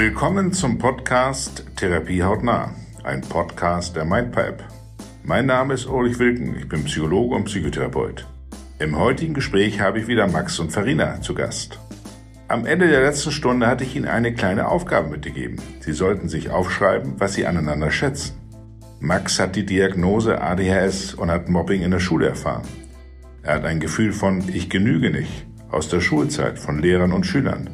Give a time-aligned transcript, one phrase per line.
[0.00, 4.64] Willkommen zum Podcast Therapie hautnah, ein Podcast der Mindpipe.
[5.24, 8.26] Mein Name ist Ulrich Wilken, ich bin Psychologe und Psychotherapeut.
[8.78, 11.78] Im heutigen Gespräch habe ich wieder Max und Farina zu Gast.
[12.48, 15.60] Am Ende der letzten Stunde hatte ich Ihnen eine kleine Aufgabe mitgegeben.
[15.80, 18.40] Sie sollten sich aufschreiben, was Sie aneinander schätzen.
[19.00, 22.66] Max hat die Diagnose ADHS und hat Mobbing in der Schule erfahren.
[23.42, 27.68] Er hat ein Gefühl von Ich genüge nicht aus der Schulzeit von Lehrern und Schülern.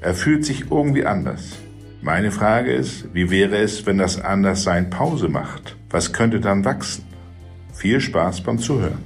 [0.00, 1.58] Er fühlt sich irgendwie anders.
[2.04, 5.76] Meine Frage ist, wie wäre es, wenn das Anderssein Pause macht?
[5.88, 7.04] Was könnte dann wachsen?
[7.72, 8.98] Viel Spaß beim Zuhören.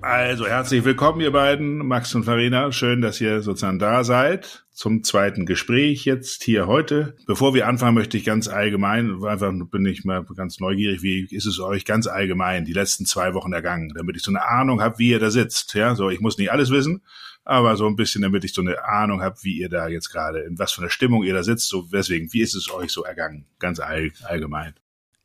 [0.00, 2.72] Also herzlich willkommen, ihr beiden, Max und Farina.
[2.72, 7.14] Schön, dass ihr sozusagen da seid zum zweiten Gespräch jetzt hier heute.
[7.26, 11.44] Bevor wir anfangen, möchte ich ganz allgemein, einfach bin ich mal ganz neugierig, wie ist
[11.44, 14.98] es euch ganz allgemein die letzten zwei Wochen ergangen, damit ich so eine Ahnung habe,
[14.98, 15.74] wie ihr da sitzt.
[15.74, 17.02] Ja, so ich muss nicht alles wissen,
[17.50, 20.38] aber so ein bisschen, damit ich so eine Ahnung habe, wie ihr da jetzt gerade,
[20.40, 21.68] in was für einer Stimmung ihr da sitzt.
[21.68, 24.74] So deswegen, wie ist es euch so ergangen, ganz all, allgemein?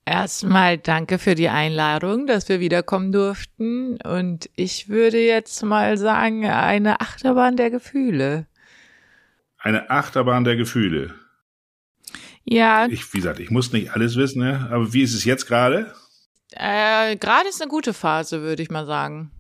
[0.06, 4.02] Erstmal danke für die Einladung, dass wir wiederkommen durften.
[4.02, 8.48] Und ich würde jetzt mal sagen, eine Achterbahn der Gefühle.
[9.60, 11.14] Eine Achterbahn der Gefühle.
[12.44, 12.88] Ja.
[12.90, 14.68] Ich, wie gesagt, ich muss nicht alles wissen, ne?
[14.72, 15.94] aber wie ist es jetzt gerade?
[16.54, 19.32] Äh, gerade ist eine gute Phase, würde ich mal sagen.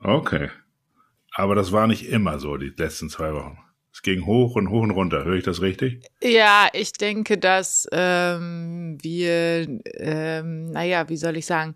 [0.00, 0.50] Okay.
[1.34, 3.58] Aber das war nicht immer so, die letzten zwei Wochen.
[3.92, 5.24] Es ging hoch und hoch und runter.
[5.24, 6.04] Höre ich das richtig?
[6.20, 11.74] Ja, ich denke, dass ähm, wir, ähm, naja, wie soll ich sagen,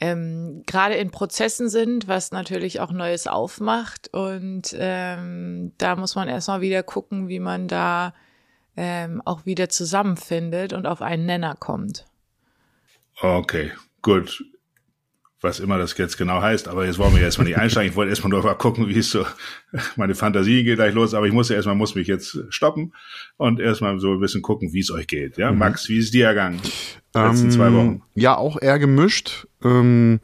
[0.00, 4.08] ähm, gerade in Prozessen sind, was natürlich auch Neues aufmacht.
[4.12, 8.14] Und ähm, da muss man erstmal wieder gucken, wie man da
[8.76, 12.06] ähm, auch wieder zusammenfindet und auf einen Nenner kommt.
[13.20, 13.70] Okay,
[14.00, 14.42] gut
[15.40, 16.68] was immer das jetzt genau heißt.
[16.68, 17.90] Aber jetzt wollen wir erstmal nicht einsteigen.
[17.90, 19.24] Ich wollte erstmal nur mal gucken, wie es so,
[19.96, 21.14] meine Fantasie geht gleich los.
[21.14, 22.92] Aber ich muss ja erstmal, muss mich jetzt stoppen
[23.36, 25.38] und erstmal so ein bisschen gucken, wie es euch geht.
[25.38, 25.58] Ja, mhm.
[25.58, 26.60] Max, wie ist es dir ergangen?
[27.14, 28.02] Letzten ähm, zwei Wochen.
[28.14, 29.46] Ja, auch eher gemischt.
[29.64, 30.20] Ähm,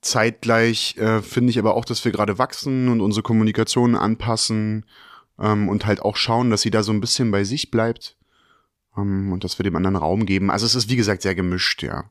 [0.00, 4.84] zeitgleich äh, finde ich aber auch, dass wir gerade wachsen und unsere Kommunikation anpassen
[5.38, 8.16] ähm, und halt auch schauen, dass sie da so ein bisschen bei sich bleibt
[8.96, 10.50] ähm, und dass wir dem anderen Raum geben.
[10.50, 12.10] Also es ist wie gesagt sehr gemischt, ja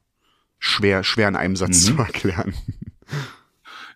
[0.60, 1.96] schwer, schwer in einem Satz mhm.
[1.96, 2.54] zu erklären.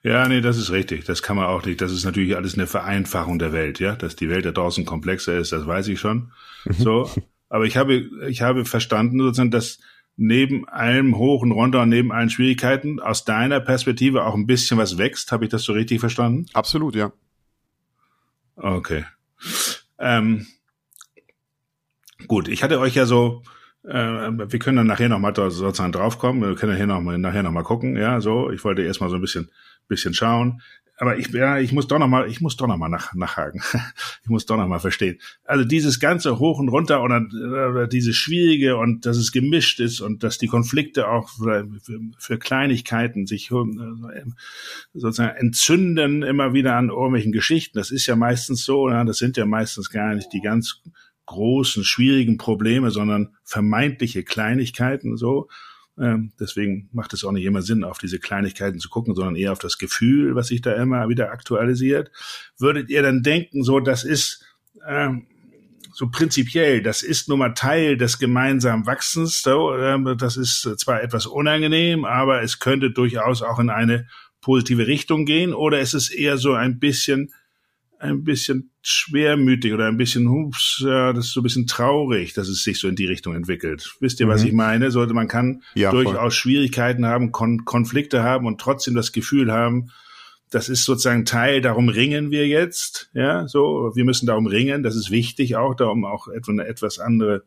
[0.04, 1.06] Ja, nee, das ist richtig.
[1.06, 1.80] Das kann man auch nicht.
[1.80, 3.96] Das ist natürlich alles eine Vereinfachung der Welt, ja.
[3.96, 6.32] Dass die Welt da draußen komplexer ist, das weiß ich schon.
[6.66, 7.10] So.
[7.50, 9.80] Aber ich habe, ich habe verstanden sozusagen, dass
[10.18, 14.78] neben allem Hoch und Runter und neben allen Schwierigkeiten aus deiner Perspektive auch ein bisschen
[14.78, 15.32] was wächst.
[15.32, 16.46] Habe ich das so richtig verstanden?
[16.54, 17.12] Absolut, ja.
[18.56, 19.06] Okay.
[20.00, 20.48] Ähm,
[22.28, 23.44] gut, ich hatte euch ja so
[23.84, 26.42] äh, wir können dann nachher nochmal sozusagen draufkommen.
[26.42, 27.98] Wir können hier noch mal, nachher nochmal gucken.
[27.98, 28.52] Ja, so.
[28.52, 29.50] Ich wollte erstmal so ein bisschen,
[29.88, 30.62] bisschen schauen.
[31.02, 33.64] Aber ich, ja, ich muss doch nochmal, ich muss doch nochmal nach, nachhaken.
[34.24, 35.18] ich muss doch nochmal verstehen.
[35.44, 40.00] Also dieses ganze Hoch und Runter oder, oder dieses Schwierige und dass es gemischt ist
[40.00, 41.68] und dass die Konflikte auch für,
[42.20, 44.24] für Kleinigkeiten sich äh,
[44.94, 47.80] sozusagen entzünden immer wieder an irgendwelchen Geschichten.
[47.80, 50.84] Das ist ja meistens so, ja, das sind ja meistens gar nicht die ganz
[51.26, 55.50] großen, schwierigen Probleme, sondern vermeintliche Kleinigkeiten so.
[56.00, 59.52] Ähm, deswegen macht es auch nicht immer Sinn, auf diese Kleinigkeiten zu gucken, sondern eher
[59.52, 62.12] auf das Gefühl, was sich da immer wieder aktualisiert.
[62.58, 64.44] Würdet ihr dann denken, so, das ist
[64.88, 65.28] ähm,
[65.94, 69.42] so prinzipiell, das ist nun mal Teil des gemeinsamen Wachsens.
[69.42, 74.08] So, ähm, das ist zwar etwas unangenehm, aber es könnte durchaus auch in eine
[74.42, 75.54] positive Richtung gehen.
[75.54, 77.32] Oder ist es eher so ein bisschen
[78.02, 82.48] ein bisschen schwermütig oder ein bisschen, hups, ja, das ist so ein bisschen traurig, dass
[82.48, 83.96] es sich so in die Richtung entwickelt.
[84.00, 84.48] Wisst ihr, was mhm.
[84.48, 84.92] ich meine?
[84.92, 86.32] Sollte man kann ja, durchaus voll.
[86.32, 89.92] Schwierigkeiten haben, Kon Konflikte haben und trotzdem das Gefühl haben,
[90.50, 94.96] das ist sozusagen Teil, darum ringen wir jetzt, ja, so, wir müssen darum ringen, das
[94.96, 97.44] ist wichtig auch, darum auch etwa eine etwas andere,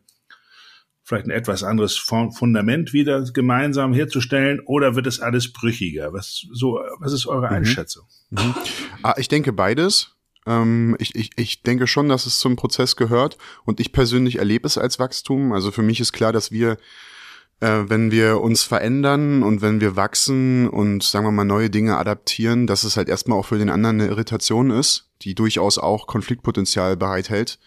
[1.03, 6.13] vielleicht ein etwas anderes Fundament wieder gemeinsam herzustellen, oder wird es alles brüchiger?
[6.13, 7.55] Was, so, was ist eure mhm.
[7.57, 8.07] Einschätzung?
[8.31, 8.55] Mhm.
[9.03, 10.15] Ah, ich denke beides.
[10.45, 14.67] Ähm, ich, ich, ich denke schon, dass es zum Prozess gehört und ich persönlich erlebe
[14.67, 15.51] es als Wachstum.
[15.51, 16.77] Also für mich ist klar, dass wir,
[17.59, 21.97] äh, wenn wir uns verändern und wenn wir wachsen und sagen wir mal neue Dinge
[21.97, 26.07] adaptieren, dass es halt erstmal auch für den anderen eine Irritation ist, die durchaus auch
[26.07, 27.59] Konfliktpotenzial bereithält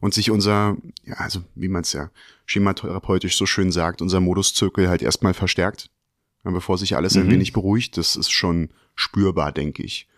[0.00, 2.10] und sich unser, ja, also wie man es ja
[2.46, 5.90] schematherapeutisch so schön sagt, unser Moduszirkel halt erstmal verstärkt,
[6.42, 7.22] bevor sich alles mhm.
[7.22, 7.96] ein wenig beruhigt.
[7.96, 10.08] Das ist schon spürbar, denke ich.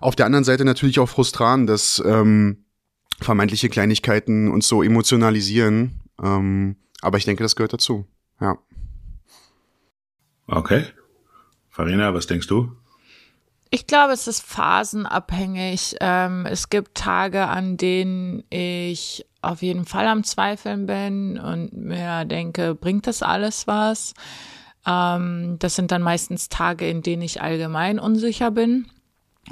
[0.00, 2.64] Auf der anderen Seite natürlich auch frustrant, dass ähm,
[3.20, 6.00] vermeintliche Kleinigkeiten uns so emotionalisieren.
[6.22, 8.06] Ähm, aber ich denke, das gehört dazu.
[8.40, 8.58] Ja.
[10.46, 10.84] Okay.
[11.68, 12.72] Farina, was denkst du?
[13.70, 15.96] Ich glaube, es ist phasenabhängig.
[16.00, 22.24] Ähm, es gibt Tage, an denen ich auf jeden Fall am Zweifeln bin und mir
[22.24, 24.14] denke, bringt das alles was?
[24.86, 28.86] Ähm, das sind dann meistens Tage, in denen ich allgemein unsicher bin.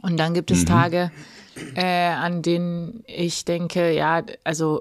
[0.01, 0.67] Und dann gibt es mhm.
[0.67, 1.13] Tage,
[1.75, 4.81] äh, an denen ich denke, ja, also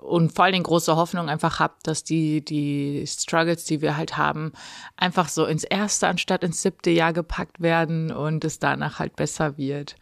[0.00, 4.16] und vor allen Dingen große Hoffnung einfach habe, dass die, die Struggles, die wir halt
[4.16, 4.52] haben,
[4.96, 9.58] einfach so ins erste anstatt ins siebte Jahr gepackt werden und es danach halt besser
[9.58, 9.96] wird.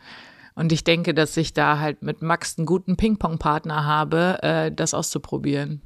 [0.55, 4.95] Und ich denke, dass ich da halt mit Max einen guten Ping-Pong-Partner habe, äh, das
[4.95, 5.83] auszuprobieren.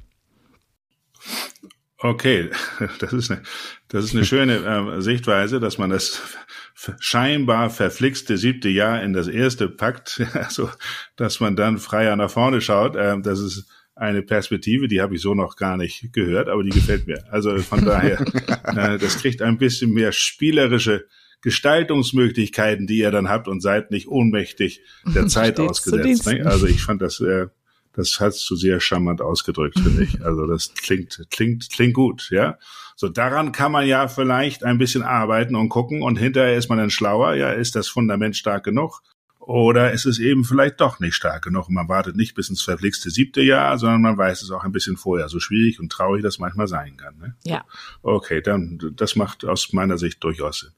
[2.03, 2.49] Okay,
[2.99, 3.41] das ist eine,
[3.87, 6.21] das ist eine schöne äh, Sichtweise, dass man das
[6.99, 10.69] scheinbar verflixte siebte Jahr in das erste packt, also
[11.15, 12.97] dass man dann freier nach vorne schaut.
[12.97, 16.71] Äh, das ist eine Perspektive, die habe ich so noch gar nicht gehört, aber die
[16.71, 17.23] gefällt mir.
[17.31, 21.05] Also von daher, äh, das kriegt ein bisschen mehr spielerische
[21.41, 26.25] Gestaltungsmöglichkeiten, die ihr dann habt und seid nicht ohnmächtig der Zeit ausgesetzt.
[26.25, 26.45] Ne?
[26.45, 27.47] Also ich fand das äh,
[27.95, 30.19] das hast du sehr charmant ausgedrückt, finde ich.
[30.23, 32.57] Also das klingt, klingt, klingt gut, ja.
[32.95, 36.77] So daran kann man ja vielleicht ein bisschen arbeiten und gucken und hinterher ist man
[36.77, 37.35] dann schlauer.
[37.35, 39.01] Ja, ist das Fundament stark genug?
[39.45, 41.69] Oder ist es eben vielleicht doch nicht stark genug?
[41.69, 44.95] Man wartet nicht bis ins verflixte siebte Jahr, sondern man weiß es auch ein bisschen
[44.95, 47.17] vorher, so schwierig und traurig das manchmal sein kann.
[47.17, 47.35] Ne?
[47.43, 47.65] Ja.
[48.01, 50.71] Okay, dann das macht aus meiner Sicht durchaus Sinn.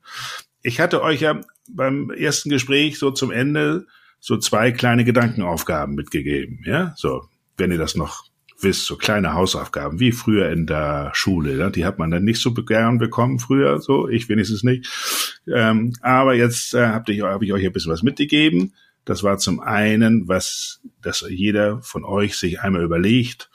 [0.63, 3.85] Ich hatte euch ja beim ersten Gespräch so zum Ende
[4.19, 6.61] so zwei kleine Gedankenaufgaben mitgegeben.
[6.65, 7.23] Ja, so,
[7.57, 8.23] wenn ihr das noch
[8.59, 11.57] wisst, so kleine Hausaufgaben, wie früher in der Schule.
[11.57, 11.69] Ja?
[11.69, 14.89] Die hat man dann nicht so gern bekommen früher, so, ich wenigstens nicht.
[15.53, 18.73] Ähm, aber jetzt äh, habe ich, hab ich euch ein bisschen was mitgegeben.
[19.03, 23.49] Das war zum einen, was, dass jeder von euch sich einmal überlegt,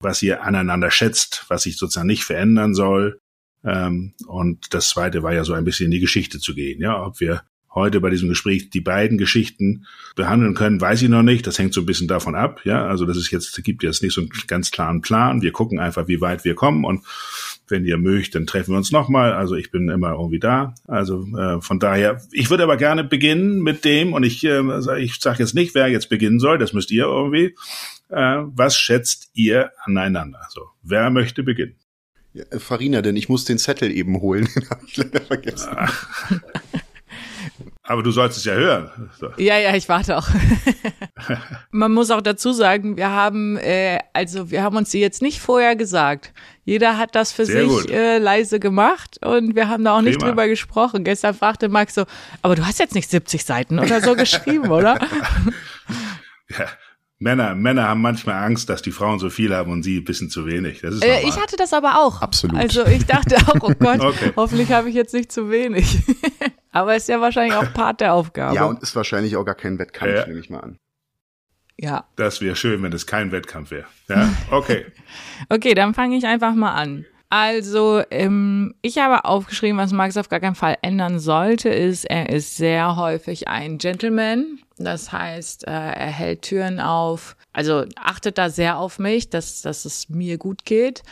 [0.00, 3.20] was ihr aneinander schätzt, was sich sozusagen nicht verändern soll.
[3.64, 7.02] Ähm, und das zweite war ja so ein bisschen in die Geschichte zu gehen, ja,
[7.02, 7.42] ob wir
[7.74, 9.86] heute bei diesem Gespräch die beiden Geschichten
[10.16, 11.46] behandeln können, weiß ich noch nicht.
[11.46, 12.60] Das hängt so ein bisschen davon ab.
[12.64, 15.42] Ja, also das ist jetzt, gibt jetzt nicht so einen ganz klaren Plan.
[15.42, 17.04] Wir gucken einfach, wie weit wir kommen und
[17.68, 19.32] wenn ihr mögt, dann treffen wir uns nochmal.
[19.32, 20.74] Also ich bin immer irgendwie da.
[20.86, 25.20] Also äh, von daher, ich würde aber gerne beginnen mit dem, und ich, äh, ich
[25.20, 27.54] sage jetzt nicht, wer jetzt beginnen soll, das müsst ihr irgendwie.
[28.08, 30.40] Äh, was schätzt ihr aneinander?
[30.50, 31.76] So, wer möchte beginnen?
[32.32, 34.48] Ja, Farina, denn ich muss den Zettel eben holen.
[34.54, 35.70] Den habe ich leider vergessen.
[37.90, 39.10] Aber du sollst es ja hören.
[39.18, 39.30] So.
[39.36, 40.28] Ja, ja, ich warte auch.
[41.72, 45.40] Man muss auch dazu sagen, wir haben, äh, also wir haben uns die jetzt nicht
[45.40, 46.32] vorher gesagt.
[46.64, 50.08] Jeder hat das für Sehr sich äh, leise gemacht und wir haben da auch Prima.
[50.08, 51.02] nicht drüber gesprochen.
[51.02, 52.04] Gestern fragte Max so,
[52.42, 54.96] aber du hast jetzt nicht 70 Seiten oder so geschrieben, oder?
[56.48, 56.66] ja.
[57.22, 60.30] Männer, Männer haben manchmal Angst, dass die Frauen so viel haben und sie ein bisschen
[60.30, 60.80] zu wenig.
[60.80, 62.22] Das ist äh, ich hatte das aber auch.
[62.22, 62.56] Absolut.
[62.56, 64.32] Also ich dachte auch, oh Gott, okay.
[64.36, 65.98] hoffentlich habe ich jetzt nicht zu wenig.
[66.70, 68.54] Aber ist ja wahrscheinlich auch Part der Aufgabe.
[68.54, 70.26] Ja, und ist wahrscheinlich auch gar kein Wettkampf, ja.
[70.26, 70.78] nehme ich mal an.
[71.78, 72.04] Ja.
[72.16, 73.86] Das wäre schön, wenn es kein Wettkampf wäre.
[74.08, 74.86] Ja, okay.
[75.48, 77.06] okay, dann fange ich einfach mal an.
[77.32, 82.28] Also, ähm, ich habe aufgeschrieben, was Max auf gar keinen Fall ändern sollte, ist, er
[82.28, 84.58] ist sehr häufig ein Gentleman.
[84.78, 89.84] Das heißt, äh, er hält Türen auf, also achtet da sehr auf mich, dass, dass
[89.84, 91.02] es mir gut geht.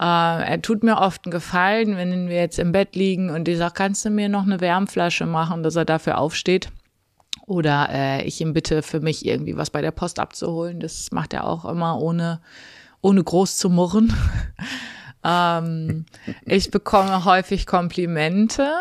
[0.00, 3.58] Äh, er tut mir oft einen Gefallen, wenn wir jetzt im Bett liegen und ich
[3.58, 6.70] sage, kannst du mir noch eine Wärmflasche machen, dass er dafür aufsteht?
[7.46, 10.80] Oder äh, ich ihm bitte für mich irgendwie was bei der Post abzuholen.
[10.80, 12.40] Das macht er auch immer ohne,
[13.00, 14.12] ohne groß zu murren.
[15.26, 16.06] Ähm,
[16.44, 18.72] ich bekomme häufig Komplimente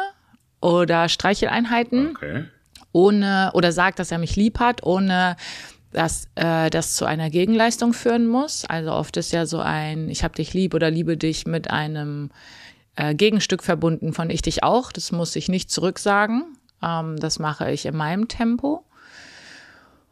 [0.62, 2.10] oder Streicheleinheiten.
[2.12, 2.46] Okay.
[2.92, 5.38] Ohne, oder sagt, dass er mich lieb hat, ohne
[5.96, 8.66] dass äh, das zu einer Gegenleistung führen muss.
[8.66, 12.32] Also oft ist ja so ein, ich habe dich lieb oder liebe dich mit einem
[12.96, 14.92] äh, Gegenstück verbunden von ich dich auch.
[14.92, 16.58] Das muss ich nicht zurücksagen.
[16.84, 18.84] Ähm, das mache ich in meinem Tempo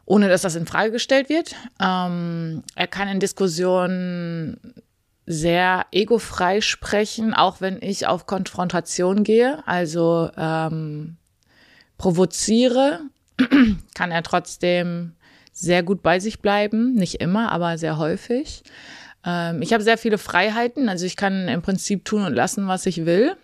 [0.06, 1.56] ohne dass das in Frage gestellt wird.
[1.80, 4.74] Ähm, er kann in Diskussionen
[5.26, 11.16] sehr egofrei sprechen, auch wenn ich auf Konfrontation gehe, also ähm,
[11.98, 13.00] provoziere,
[13.96, 15.14] kann er trotzdem
[15.54, 16.94] sehr gut bei sich bleiben.
[16.94, 18.64] Nicht immer, aber sehr häufig.
[19.26, 22.86] Ähm, ich habe sehr viele Freiheiten, also ich kann im Prinzip tun und lassen, was
[22.86, 23.36] ich will.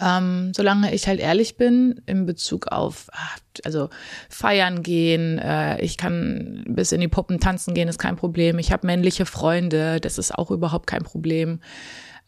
[0.00, 3.88] Ähm, solange ich halt ehrlich bin in Bezug auf, ah, also
[4.28, 8.58] feiern gehen, äh, ich kann bis in die Puppen tanzen gehen, ist kein Problem.
[8.58, 11.60] Ich habe männliche Freunde, das ist auch überhaupt kein Problem.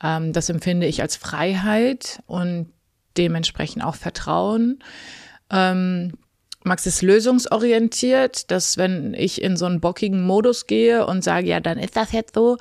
[0.02, 2.70] Ähm, das empfinde ich als Freiheit und
[3.16, 4.78] dementsprechend auch Vertrauen.
[5.50, 6.12] Ähm,
[6.64, 11.60] Max ist lösungsorientiert, dass wenn ich in so einen bockigen Modus gehe und sage, ja,
[11.60, 12.58] dann ist das jetzt so,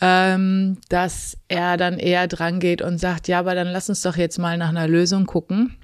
[0.00, 4.16] ähm, dass er dann eher dran geht und sagt, ja, aber dann lass uns doch
[4.16, 5.76] jetzt mal nach einer Lösung gucken.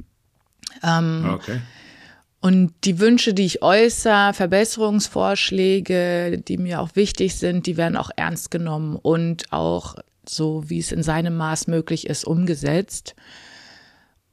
[0.83, 1.61] Ähm, Okay.
[2.43, 8.11] Und die Wünsche, die ich äußere, Verbesserungsvorschläge, die mir auch wichtig sind, die werden auch
[8.17, 13.15] ernst genommen und auch so, wie es in seinem Maß möglich ist, umgesetzt.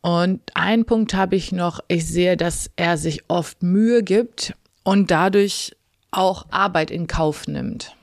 [0.02, 1.80] Und einen Punkt habe ich noch.
[1.88, 5.76] Ich sehe, dass er sich oft Mühe gibt und dadurch
[6.12, 7.96] auch Arbeit in Kauf nimmt.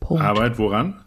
[0.00, 1.02] Punkt Arbeit woran?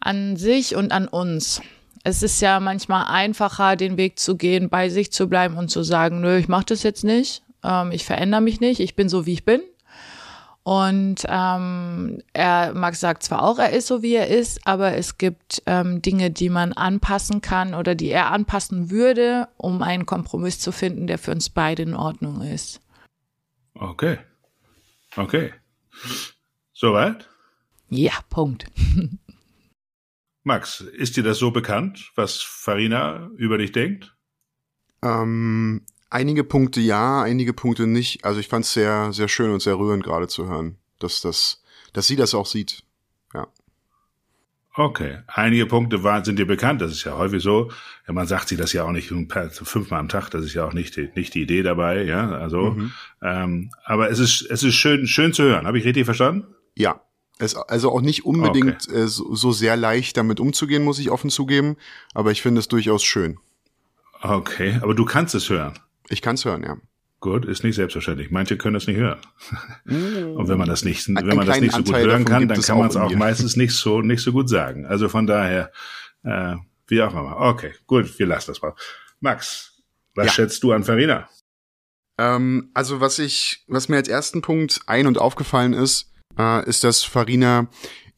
[0.00, 1.60] an sich und an uns.
[2.04, 5.82] Es ist ja manchmal einfacher, den Weg zu gehen, bei sich zu bleiben und zu
[5.82, 9.26] sagen, nö, ich mache das jetzt nicht, ähm, ich verändere mich nicht, ich bin so,
[9.26, 9.60] wie ich bin.
[10.68, 15.16] Und ähm, er, Max sagt zwar auch, er ist so, wie er ist, aber es
[15.16, 20.60] gibt ähm, Dinge, die man anpassen kann oder die er anpassen würde, um einen Kompromiss
[20.60, 22.82] zu finden, der für uns beide in Ordnung ist.
[23.72, 24.18] Okay.
[25.16, 25.54] Okay.
[26.74, 27.26] Soweit?
[27.88, 28.66] Ja, Punkt.
[30.42, 34.14] Max, ist dir das so bekannt, was Farina über dich denkt?
[35.00, 38.24] Ähm, einige Punkte ja, einige Punkte nicht.
[38.24, 41.62] Also ich fand es sehr, sehr schön und sehr rührend gerade zu hören, dass das,
[41.92, 42.82] dass sie das auch sieht.
[43.34, 43.46] Ja.
[44.74, 45.18] Okay.
[45.26, 46.80] Einige Punkte waren, sind dir bekannt.
[46.80, 47.70] Das ist ja häufig so.
[48.06, 50.30] Ja, man sagt sich das ja auch nicht per- fünfmal am Tag.
[50.30, 52.04] Das ist ja auch nicht die, nicht die Idee dabei.
[52.04, 52.76] Ja, also,
[53.22, 55.66] ähm, aber es ist, es ist schön, schön zu hören.
[55.66, 56.46] Habe ich richtig verstanden?
[56.76, 57.00] Ja.
[57.40, 61.30] Es, also auch nicht unbedingt äh, so, so sehr leicht damit umzugehen, muss ich offen
[61.30, 61.76] zugeben.
[62.12, 63.38] Aber ich finde es durchaus schön.
[64.22, 64.78] Okay.
[64.82, 65.78] Aber du kannst es hören.
[66.08, 66.76] Ich kann es hören, ja.
[67.20, 68.30] Gut, ist nicht selbstverständlich.
[68.30, 69.18] Manche können es nicht hören.
[69.86, 72.46] Und wenn man das nicht, wenn einen man das nicht so gut Anteil hören kann,
[72.48, 73.16] dann kann auch man es auch mir.
[73.16, 74.86] meistens nicht so, nicht so gut sagen.
[74.86, 75.72] Also von daher,
[76.22, 76.54] äh,
[76.86, 77.36] wie auch immer.
[77.40, 78.74] Okay, gut, wir lassen das mal.
[79.20, 79.82] Max,
[80.14, 80.32] was Ja.
[80.32, 81.28] schätzt du an Farina?
[82.18, 86.84] Ähm, also was ich, was mir als ersten Punkt ein- und aufgefallen ist, äh, ist,
[86.84, 87.68] dass Farina,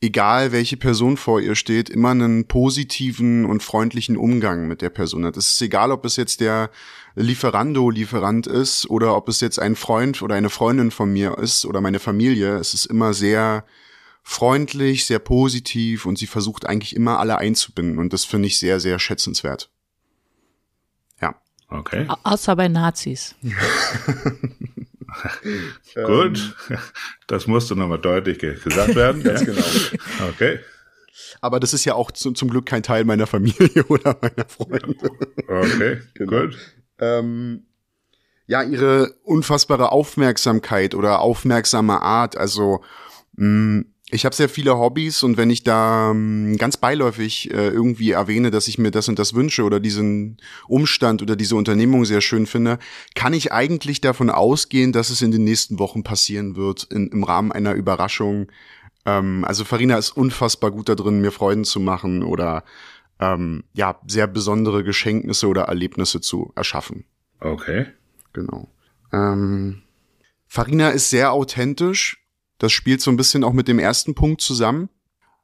[0.00, 5.24] egal welche Person vor ihr steht, immer einen positiven und freundlichen Umgang mit der Person
[5.26, 5.36] hat.
[5.36, 6.70] Es ist egal, ob es jetzt der
[7.16, 11.80] Lieferando-Lieferant ist oder ob es jetzt ein Freund oder eine Freundin von mir ist oder
[11.80, 12.56] meine Familie.
[12.56, 13.64] Es ist immer sehr
[14.22, 18.78] freundlich, sehr positiv und sie versucht eigentlich immer alle einzubinden und das finde ich sehr,
[18.80, 19.70] sehr schätzenswert.
[21.20, 21.34] Ja.
[21.68, 23.34] Okay, Au- Außer bei Nazis.
[26.06, 26.54] gut.
[27.26, 29.22] Das musste nochmal deutlich ge gesagt werden.
[29.24, 29.46] Ganz ja.
[29.46, 29.64] genau.
[30.30, 30.60] Okay,
[31.40, 35.10] Aber das ist ja auch zu, zum Glück kein Teil meiner Familie oder meiner Freunde.
[35.48, 36.40] okay, Genau.
[36.42, 36.58] gut.
[36.98, 37.66] Ähm,
[38.46, 42.36] ja, ihre unfassbare Aufmerksamkeit oder aufmerksame Art.
[42.36, 42.82] Also
[43.36, 48.50] ich habe sehr viele Hobbys und wenn ich da mh, ganz beiläufig äh, irgendwie erwähne,
[48.50, 52.46] dass ich mir das und das wünsche oder diesen Umstand oder diese Unternehmung sehr schön
[52.46, 52.78] finde,
[53.14, 57.24] kann ich eigentlich davon ausgehen, dass es in den nächsten Wochen passieren wird in, im
[57.24, 58.50] Rahmen einer Überraschung.
[59.06, 62.64] Ähm, also Farina ist unfassbar gut da drin, mir Freuden zu machen oder
[63.20, 67.04] ähm, ja sehr besondere Geschenknisse oder Erlebnisse zu erschaffen.
[67.38, 67.86] Okay,
[68.32, 68.68] Genau.
[69.12, 69.82] Ähm,
[70.46, 72.19] Farina ist sehr authentisch.
[72.60, 74.90] Das spielt so ein bisschen auch mit dem ersten Punkt zusammen.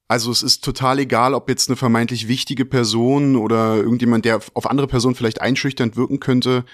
[0.06, 4.70] Also es ist total egal, ob jetzt eine vermeintlich wichtige Person oder irgendjemand, der auf
[4.70, 6.64] andere Personen vielleicht einschüchternd wirken könnte.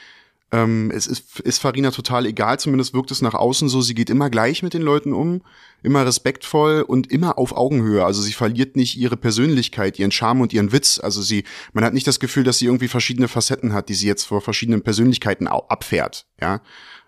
[0.50, 3.80] Ähm, es ist, ist Farina total egal, zumindest wirkt es nach außen so.
[3.80, 5.42] Sie geht immer gleich mit den Leuten um,
[5.82, 8.04] immer respektvoll und immer auf Augenhöhe.
[8.04, 11.00] Also sie verliert nicht ihre Persönlichkeit, ihren Charme und ihren Witz.
[11.02, 14.08] Also sie, man hat nicht das Gefühl, dass sie irgendwie verschiedene Facetten hat, die sie
[14.08, 16.26] jetzt vor verschiedenen Persönlichkeiten abfährt.
[16.38, 16.61] Ja,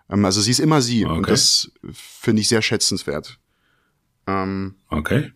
[0.07, 1.31] also sie ist immer sie und Okay.
[1.31, 3.39] das finde ich sehr schätzenswert.
[4.27, 5.31] Ähm, okay,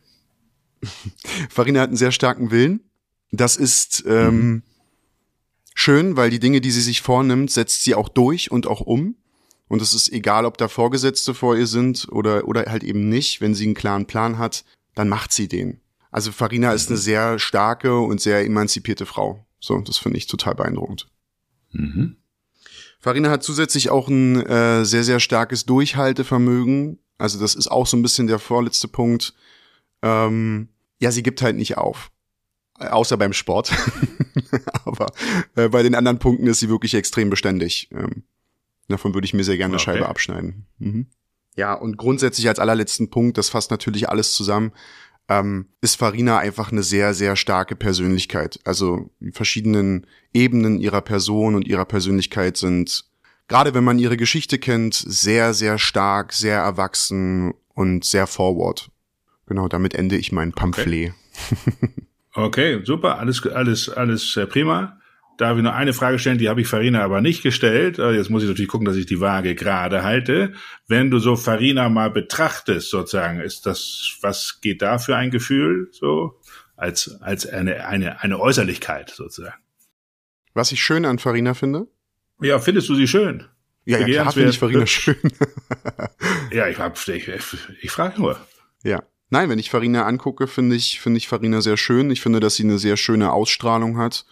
[1.49, 2.81] Farina hat einen sehr starken Willen.
[3.31, 4.63] Das ist ähm,
[5.75, 9.15] schön, weil die Dinge, die sie sich vornimmt, setzt sie auch durch und auch um.
[9.67, 13.39] Und es ist egal, ob da Vorgesetzte vor ihr sind oder, oder halt eben nicht.
[13.39, 15.81] Wenn sie einen klaren Plan hat, dann macht sie den.
[16.09, 19.45] Also Farina ist eine sehr starke und sehr emanzipierte Frau.
[19.59, 21.07] So, das finde ich total beeindruckend.
[21.71, 22.15] mhm.
[22.99, 26.99] Farina hat zusätzlich auch ein äh, sehr, sehr starkes Durchhaltevermögen.
[27.17, 29.33] Also das ist auch so ein bisschen der vorletzte Punkt.
[30.01, 32.11] Ähm, ja, sie gibt halt nicht auf.
[32.79, 33.71] Äh, Außer beim Sport.
[34.85, 35.07] Aber
[35.55, 37.89] äh, bei den anderen Punkten ist sie wirklich extrem beständig.
[37.91, 38.23] Ähm,
[38.89, 39.91] davon würde ich mir sehr gerne eine Okay.
[39.93, 40.65] Scheibe abschneiden.
[40.79, 41.07] Mhm.
[41.55, 44.71] Ja, und grundsätzlich als allerletzten Punkt, das fasst natürlich alles zusammen,
[45.29, 48.59] ähm, ist Farina einfach eine sehr, sehr starke Persönlichkeit.
[48.65, 53.05] Also die verschiedenen Ebenen ihrer Person und ihrer Persönlichkeit sind,
[53.47, 58.89] gerade wenn man ihre Geschichte kennt, sehr, sehr stark, sehr erwachsen und sehr forward.
[59.45, 61.13] Genau, damit ende ich mein Pamphlet.
[62.35, 64.98] Okay, super, alles, alles, alles äh, prima.
[65.39, 67.97] Darf ich noch eine Frage stellen, die habe ich Farina aber nicht gestellt.
[67.97, 70.51] Äh, Jetzt muss ich natürlich gucken, dass ich die Waage gerade halte.
[70.85, 75.87] Wenn du so Farina mal betrachtest, sozusagen, ist das, was geht da für ein Gefühl,
[75.93, 76.37] so?
[76.75, 79.55] Als, als eine, eine, eine Äußerlichkeit, sozusagen.
[80.53, 81.87] Was ich schön an Farina finde?
[82.41, 83.45] Ja, findest du sie schön?
[83.85, 85.15] Ja, ja klar finde ich Farina schön.
[86.51, 87.43] ja, ich, hab, ich, ich,
[87.81, 88.37] ich frage nur.
[88.83, 89.03] Ja.
[89.29, 92.11] Nein, wenn ich Farina angucke, finde ich, finde ich Farina sehr schön.
[92.11, 94.25] Ich finde, dass sie eine sehr schöne Ausstrahlung hat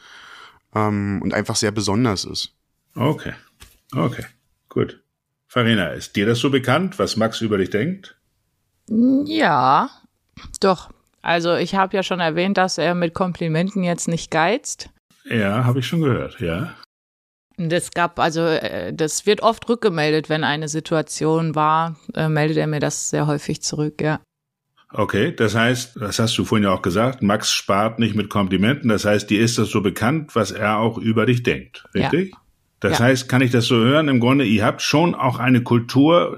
[0.76, 2.54] ähm, und einfach sehr besonders ist.
[2.96, 3.34] Okay.
[3.94, 4.26] Okay.
[4.70, 5.02] Gut.
[5.48, 8.18] Farina, ist dir das so bekannt, was Max über dich denkt?
[8.90, 9.90] Ja,
[10.60, 10.90] doch.
[11.22, 14.90] Also ich habe ja schon erwähnt, dass er mit Komplimenten jetzt nicht geizt.
[15.26, 16.74] Ja, habe ich schon gehört, ja.
[17.58, 22.68] Das gab, also äh, das wird oft rückgemeldet, wenn eine Situation war, äh, meldet er
[22.68, 24.20] mir das sehr häufig zurück, ja.
[24.92, 28.90] Okay, das heißt, das hast du vorhin ja auch gesagt, Max spart nicht mit Komplimenten,
[28.90, 32.32] das heißt, dir ist das so bekannt, was er auch über dich denkt, richtig?
[32.32, 32.38] Ja.
[32.80, 33.06] Das ja.
[33.06, 34.08] heißt, kann ich das so hören?
[34.08, 36.38] Im Grunde, ihr habt schon auch eine Kultur,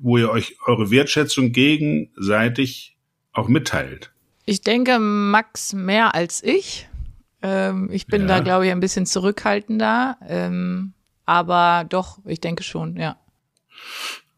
[0.00, 2.96] wo ihr euch eure Wertschätzung gegenseitig
[3.32, 4.12] auch mitteilt.
[4.44, 6.88] Ich denke, Max mehr als ich.
[7.42, 8.28] Ähm, ich bin ja.
[8.28, 10.16] da, glaube ich, ein bisschen zurückhaltender.
[10.26, 10.92] Ähm,
[11.24, 13.16] aber doch, ich denke schon, ja.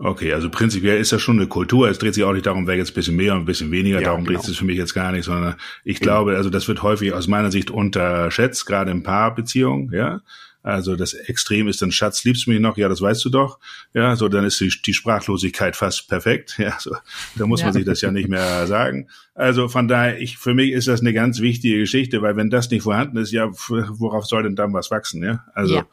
[0.00, 1.88] Okay, also prinzipiell ist das schon eine Kultur.
[1.88, 3.98] Es dreht sich auch nicht darum, wer jetzt ein bisschen mehr und ein bisschen weniger.
[3.98, 4.38] Ja, darum genau.
[4.38, 7.26] dreht es für mich jetzt gar nicht, sondern ich glaube, also das wird häufig aus
[7.26, 10.20] meiner Sicht unterschätzt, gerade in Paarbeziehungen, ja.
[10.62, 12.76] Also das Extrem ist dann Schatz, liebst du mich noch?
[12.76, 13.58] Ja, das weißt du doch.
[13.94, 16.56] Ja, so dann ist die, die Sprachlosigkeit fast perfekt.
[16.58, 16.94] Ja, so
[17.36, 19.08] da muss man sich das ja nicht mehr sagen.
[19.34, 22.70] Also von daher, ich für mich ist das eine ganz wichtige Geschichte, weil wenn das
[22.70, 25.22] nicht vorhanden ist, ja, worauf soll denn dann was wachsen?
[25.22, 25.86] Ja, also ja,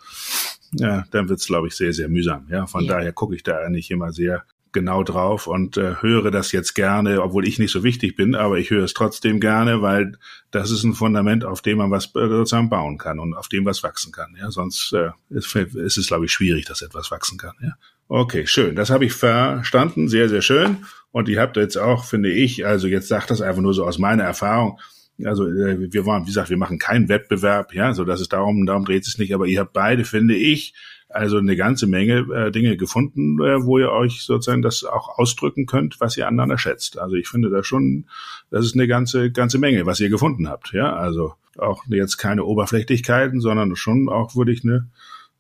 [0.78, 2.48] ja dann wird's glaube ich sehr sehr mühsam.
[2.50, 2.96] Ja, von ja.
[2.96, 4.44] daher gucke ich da eigentlich immer sehr
[4.76, 8.60] genau drauf und äh, höre das jetzt gerne, obwohl ich nicht so wichtig bin, aber
[8.60, 10.18] ich höre es trotzdem gerne, weil
[10.52, 13.66] das ist ein Fundament, auf dem man was äh, sozusagen bauen kann und auf dem
[13.66, 14.36] was wachsen kann.
[14.38, 17.54] Ja, sonst äh, ist, ist es, glaube ich, schwierig, dass etwas wachsen kann.
[17.64, 17.72] Ja.
[18.10, 18.76] Okay, schön.
[18.76, 20.10] Das habe ich verstanden.
[20.10, 20.86] Sehr, sehr schön.
[21.12, 23.98] Und ihr habt jetzt auch, finde ich, also jetzt sagt das einfach nur so aus
[23.98, 24.80] meiner Erfahrung,
[25.24, 28.66] also äh, wir waren, wie gesagt, wir machen keinen Wettbewerb, ja, so dass es darum,
[28.66, 30.74] darum dreht es nicht, aber ihr habt beide, finde ich,
[31.10, 35.66] also eine ganze Menge äh, Dinge gefunden, äh, wo ihr euch sozusagen das auch ausdrücken
[35.66, 36.98] könnt, was ihr aneinander schätzt.
[36.98, 38.08] Also ich finde da schon,
[38.50, 42.44] das ist eine ganze, ganze Menge, was ihr gefunden habt, ja, also auch jetzt keine
[42.44, 44.90] Oberflächlichkeiten, sondern schon auch würde ich eine,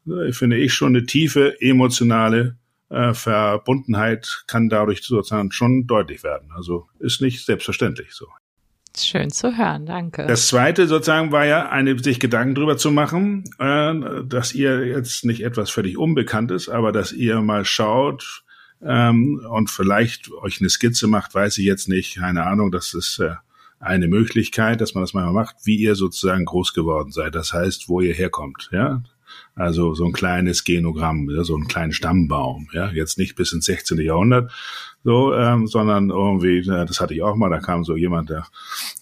[0.07, 2.55] äh, finde ich schon eine tiefe emotionale
[2.89, 6.51] äh, Verbundenheit kann dadurch sozusagen schon deutlich werden.
[6.55, 8.27] Also ist nicht selbstverständlich so.
[8.97, 10.25] Schön zu hören, danke.
[10.27, 15.25] Das zweite sozusagen war ja, eine, sich Gedanken drüber zu machen, äh, dass ihr jetzt
[15.25, 18.43] nicht etwas völlig Unbekanntes, aber dass ihr mal schaut
[18.81, 23.19] ähm, und vielleicht euch eine Skizze macht, weiß ich jetzt nicht, keine Ahnung, das ist
[23.19, 23.35] äh,
[23.79, 27.35] eine Möglichkeit, dass man das mal macht, wie ihr sozusagen groß geworden seid.
[27.35, 29.03] Das heißt, wo ihr herkommt, ja.
[29.55, 33.99] Also so ein kleines Genogramm, so ein kleinen Stammbaum, ja, jetzt nicht bis ins 16.
[33.99, 34.51] Jahrhundert,
[35.05, 38.47] so, ähm, sondern irgendwie, äh, das hatte ich auch mal, da kam so jemand, der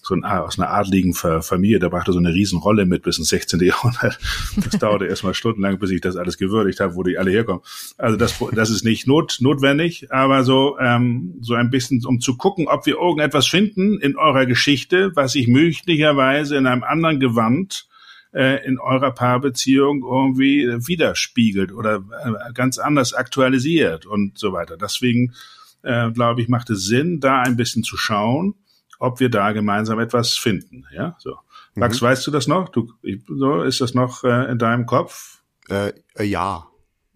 [0.02, 3.58] so ein, aus einer adligen Familie, der brachte so eine Riesenrolle mit bis ins 16.
[3.64, 4.18] Jahrhundert.
[4.62, 7.62] Das dauerte erstmal stundenlang, bis ich das alles gewürdigt habe, wo die alle herkommen.
[7.96, 12.36] Also das, das ist nicht not, notwendig, aber so, ähm, so ein bisschen, um zu
[12.36, 17.88] gucken, ob wir irgendetwas finden in eurer Geschichte, was sich möglicherweise in einem anderen Gewand
[18.34, 24.76] äh, in eurer Paarbeziehung irgendwie widerspiegelt oder äh, ganz anders aktualisiert und so weiter.
[24.76, 25.32] Deswegen
[25.82, 28.54] äh, glaube ich, macht es Sinn, da ein bisschen zu schauen,
[28.98, 30.84] ob wir da gemeinsam etwas finden.
[30.92, 31.36] Ja, so.
[31.74, 32.06] Max, mhm.
[32.06, 32.68] weißt du das noch?
[32.68, 32.92] Du,
[33.28, 35.42] so, ist das noch äh, in deinem Kopf?
[35.68, 36.66] Äh, äh, ja.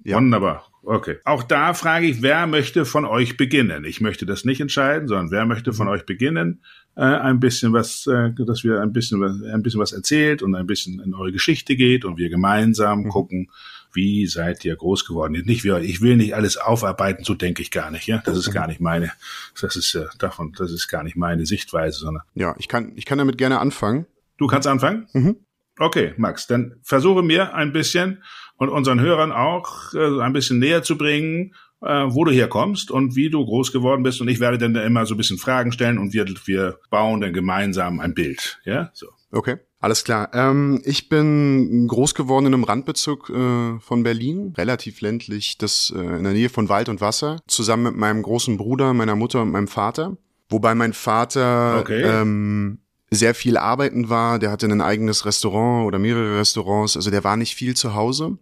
[0.05, 0.17] ja.
[0.17, 0.67] Wunderbar.
[0.83, 1.19] Okay.
[1.25, 3.85] Auch da frage ich, wer möchte von euch beginnen?
[3.85, 5.93] Ich möchte das nicht entscheiden, sondern wer möchte von mhm.
[5.93, 6.63] euch beginnen?
[6.99, 10.57] Äh, ein bisschen was, äh, dass wir ein bisschen was, ein bisschen was erzählt und
[10.57, 13.09] ein bisschen in eure Geschichte geht und wir gemeinsam mhm.
[13.11, 13.51] gucken,
[13.93, 15.41] wie seid ihr groß geworden?
[15.47, 18.21] Nicht, ich will nicht alles aufarbeiten, so denke ich gar nicht, ja.
[18.25, 19.13] Das ist gar nicht meine,
[19.61, 22.25] das ist äh, davon, das ist gar nicht meine Sichtweise, sondern.
[22.35, 24.07] Ja, ich kann, ich kann damit gerne anfangen.
[24.37, 25.07] Du kannst anfangen?
[25.13, 25.37] Mhm.
[25.79, 28.25] Okay, Max, dann versuche mir ein bisschen
[28.57, 33.17] und unseren Hörern auch äh, ein bisschen näher zu bringen, äh, wo du herkommst und
[33.17, 34.21] wie du groß geworden bist.
[34.21, 37.21] Und ich werde dann da immer so ein bisschen Fragen stellen und wir, wir bauen
[37.21, 38.61] dann gemeinsam ein Bild.
[38.65, 39.07] Ja, so.
[39.31, 39.57] Okay.
[39.81, 40.31] Alles klar.
[40.33, 46.01] Ähm, ich bin groß geworden in einem Randbezirk äh, von Berlin, relativ ländlich, das äh,
[46.01, 49.53] in der Nähe von Wald und Wasser, zusammen mit meinem großen Bruder, meiner Mutter und
[49.53, 50.17] meinem Vater.
[50.49, 52.03] Wobei mein Vater okay.
[52.03, 57.23] ähm, sehr viel arbeiten war, der hatte ein eigenes Restaurant oder mehrere Restaurants, also der
[57.23, 58.39] war nicht viel zu Hause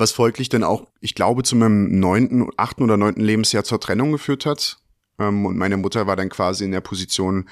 [0.00, 4.12] was folglich dann auch, ich glaube, zu meinem neunten, achten oder neunten Lebensjahr zur Trennung
[4.12, 4.78] geführt hat.
[5.18, 7.48] Ähm, und meine Mutter war dann quasi in der Position,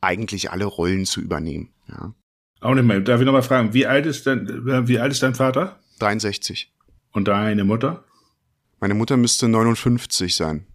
[0.00, 1.72] eigentlich alle Rollen zu übernehmen.
[1.88, 2.14] Ja.
[2.60, 3.00] Auch nicht mehr.
[3.00, 5.78] Darf ich nochmal fragen, wie alt ist dein, wie alt ist dein Vater?
[5.98, 6.72] 63.
[7.12, 8.04] Und deine Mutter?
[8.80, 10.66] Meine Mutter müsste 59 sein.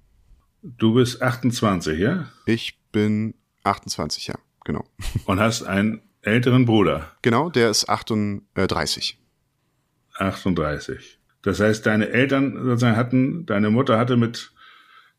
[0.62, 2.28] Du bist 28, ja?
[2.46, 4.84] Ich bin 28, ja, genau.
[5.26, 7.12] Und hast einen älteren Bruder?
[7.22, 9.20] Genau, der ist 38.
[10.18, 11.20] 38.
[11.42, 14.52] Das heißt, deine Eltern sozusagen hatten, deine Mutter hatte mit,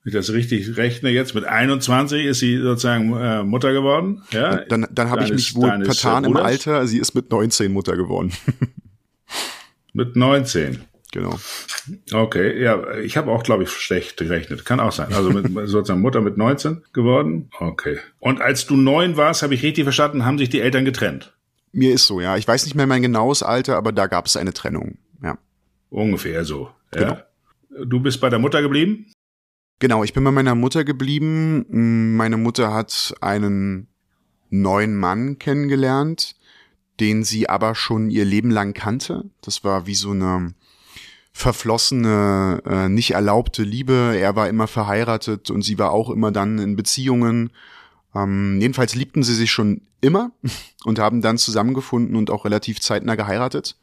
[0.03, 4.23] wenn ich das richtig rechne, jetzt mit 21 ist sie sozusagen äh, Mutter geworden.
[4.31, 4.57] Ja?
[4.65, 6.87] Dann, dann habe ich mich wohl vertan im Alter.
[6.87, 8.33] Sie ist mit 19 Mutter geworden.
[9.93, 10.83] mit 19.
[11.13, 11.39] Genau.
[12.13, 14.65] Okay, ja, ich habe auch, glaube ich, schlecht gerechnet.
[14.65, 15.15] Kann auch sein.
[15.15, 17.49] Also mit, sozusagen Mutter mit 19 geworden.
[17.59, 17.99] Okay.
[18.19, 21.36] Und als du neun warst, habe ich richtig verstanden, haben sich die Eltern getrennt.
[21.77, 22.39] Mir ist so, ja.
[22.39, 25.37] Ich weiß nicht mehr mein genaues Alter, aber da gab es eine Trennung, ja.
[25.91, 26.71] Ungefähr so.
[26.95, 27.01] Ja.
[27.69, 27.85] Genau.
[27.85, 29.13] Du bist bei der Mutter geblieben?
[29.79, 32.17] Genau, ich bin bei meiner Mutter geblieben.
[32.17, 33.89] Meine Mutter hat einen
[34.49, 36.37] neuen Mann kennengelernt,
[36.99, 39.29] den sie aber schon ihr Leben lang kannte.
[39.43, 40.55] Das war wie so eine
[41.33, 44.17] verflossene, äh, nicht erlaubte Liebe.
[44.17, 47.51] Er war immer verheiratet und sie war auch immer dann in Beziehungen.
[48.17, 50.31] Ähm, jedenfalls liebten sie sich schon immer
[50.85, 53.77] und haben dann zusammengefunden und auch relativ zeitnah geheiratet.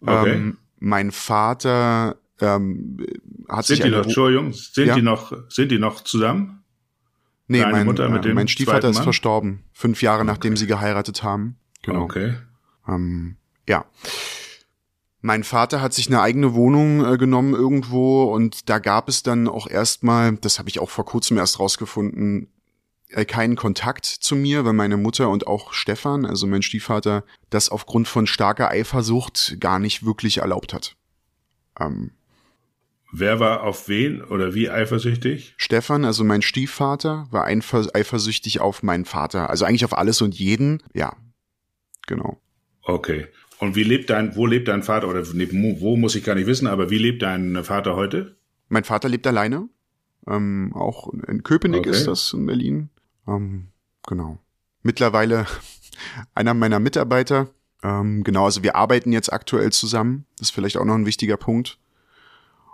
[0.00, 0.32] Okay.
[0.32, 2.98] Ähm, mein Vater ähm,
[3.48, 4.94] hat sind sich die noch, Entschuldigung, sind ja?
[4.94, 6.62] die noch, sind die noch zusammen?
[7.48, 10.26] Nee, Deine mein, Mutter mit äh, dem mein Stiefvater ist verstorben, fünf Jahre okay.
[10.26, 11.56] nachdem sie geheiratet haben.
[11.82, 12.02] Genau.
[12.02, 12.34] Okay.
[12.86, 13.36] Ähm,
[13.68, 13.86] ja.
[15.20, 19.48] Mein Vater hat sich eine eigene Wohnung äh, genommen irgendwo und da gab es dann
[19.48, 22.48] auch erstmal, das habe ich auch vor kurzem erst rausgefunden,
[23.08, 28.08] keinen Kontakt zu mir, weil meine Mutter und auch Stefan, also mein Stiefvater, das aufgrund
[28.08, 30.96] von starker Eifersucht gar nicht wirklich erlaubt hat.
[31.80, 32.12] Ähm,
[33.10, 35.54] Wer war auf wen oder wie eifersüchtig?
[35.56, 39.48] Stefan, also mein Stiefvater, war eifersüchtig auf meinen Vater.
[39.48, 40.82] Also eigentlich auf alles und jeden.
[40.92, 41.16] Ja,
[42.06, 42.38] genau.
[42.82, 43.26] Okay.
[43.60, 46.66] Und wie lebt dein, wo lebt dein Vater, oder wo muss ich gar nicht wissen,
[46.66, 48.36] aber wie lebt dein Vater heute?
[48.68, 49.68] Mein Vater lebt alleine.
[50.26, 51.90] Ähm, auch in Köpenick okay.
[51.90, 52.90] ist das, in Berlin.
[53.28, 53.68] Ähm,
[54.06, 54.38] genau.
[54.82, 55.46] Mittlerweile
[56.34, 57.48] einer meiner Mitarbeiter.
[57.82, 60.26] Ähm, genau, also wir arbeiten jetzt aktuell zusammen.
[60.38, 61.78] Das ist vielleicht auch noch ein wichtiger Punkt.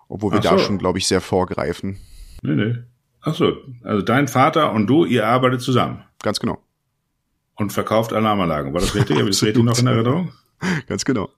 [0.08, 1.98] Obwohl wir Ach da schon, glaube ich, sehr vorgreifen.
[2.42, 2.76] Nee, nee.
[3.22, 6.04] Ach so, also dein Vater und du, ihr arbeitet zusammen.
[6.22, 6.58] Ganz genau.
[7.56, 8.74] Und verkauft Alarmanlagen.
[8.74, 9.18] War das richtig?
[9.18, 10.32] Habe ich das richtig noch in Erinnerung?
[10.86, 11.30] Ganz genau.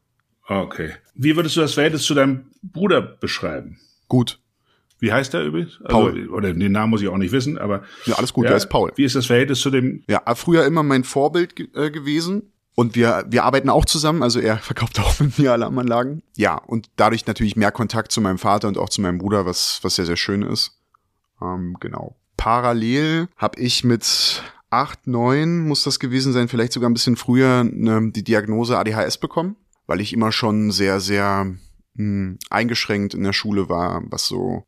[0.48, 0.92] Okay.
[1.14, 3.78] Wie würdest du das Verhältnis zu deinem Bruder beschreiben?
[4.08, 4.40] Gut.
[4.98, 5.78] Wie heißt der übrigens?
[5.84, 6.28] Also, Paul.
[6.28, 7.82] Oder den Namen muss ich auch nicht wissen, aber.
[8.06, 8.92] Ja, alles gut, ja, der ist Paul.
[8.96, 10.02] Wie ist das Verhältnis zu dem?
[10.08, 12.52] Ja, früher immer mein Vorbild äh, gewesen.
[12.74, 16.22] Und wir, wir arbeiten auch zusammen, also er verkauft auch mit mir Alarmanlagen.
[16.36, 19.80] Ja, und dadurch natürlich mehr Kontakt zu meinem Vater und auch zu meinem Bruder, was,
[19.82, 20.78] was sehr, sehr schön ist.
[21.40, 22.16] Ähm, genau.
[22.36, 27.64] Parallel habe ich mit acht, neun muss das gewesen sein, vielleicht sogar ein bisschen früher,
[27.64, 29.56] ne, die Diagnose ADHS bekommen,
[29.86, 31.56] weil ich immer schon sehr, sehr mh,
[31.96, 34.64] hm, eingeschränkt in der Schule war, was so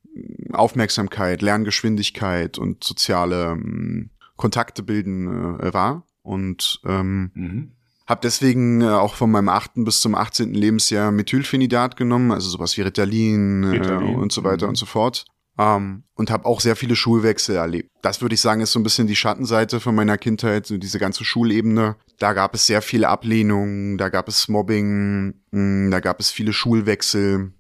[0.55, 6.05] Aufmerksamkeit, Lerngeschwindigkeit und soziale mh, hm, Kontakte bilden äh, war.
[6.23, 7.73] Und ähm, mhm.
[8.07, 10.53] habe deswegen äh, auch von meinem achten bis zum 18.
[10.53, 14.15] Lebensjahr Methylphenidat genommen, also sowas wie Ritalin, Ritalin.
[14.15, 14.71] Äh, und so weiter mhm.
[14.71, 15.25] und so fort.
[15.59, 17.91] Ähm, und habe auch sehr viele Schulwechsel erlebt.
[18.03, 20.99] Das würde ich sagen, ist so ein bisschen die Schattenseite von meiner Kindheit, so diese
[20.99, 21.97] ganze Schulebene.
[22.19, 26.31] Da gab es sehr viel Ablehnung, da gab es Mobbing, mh, hm, da gab es
[26.31, 27.53] viele Schulwechsel.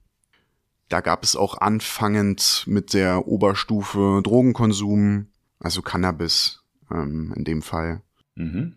[0.88, 5.26] Da gab es auch anfangend mit der Oberstufe Drogenkonsum,
[5.60, 8.02] also Cannabis ähm, in dem Fall.
[8.34, 8.76] Mhm.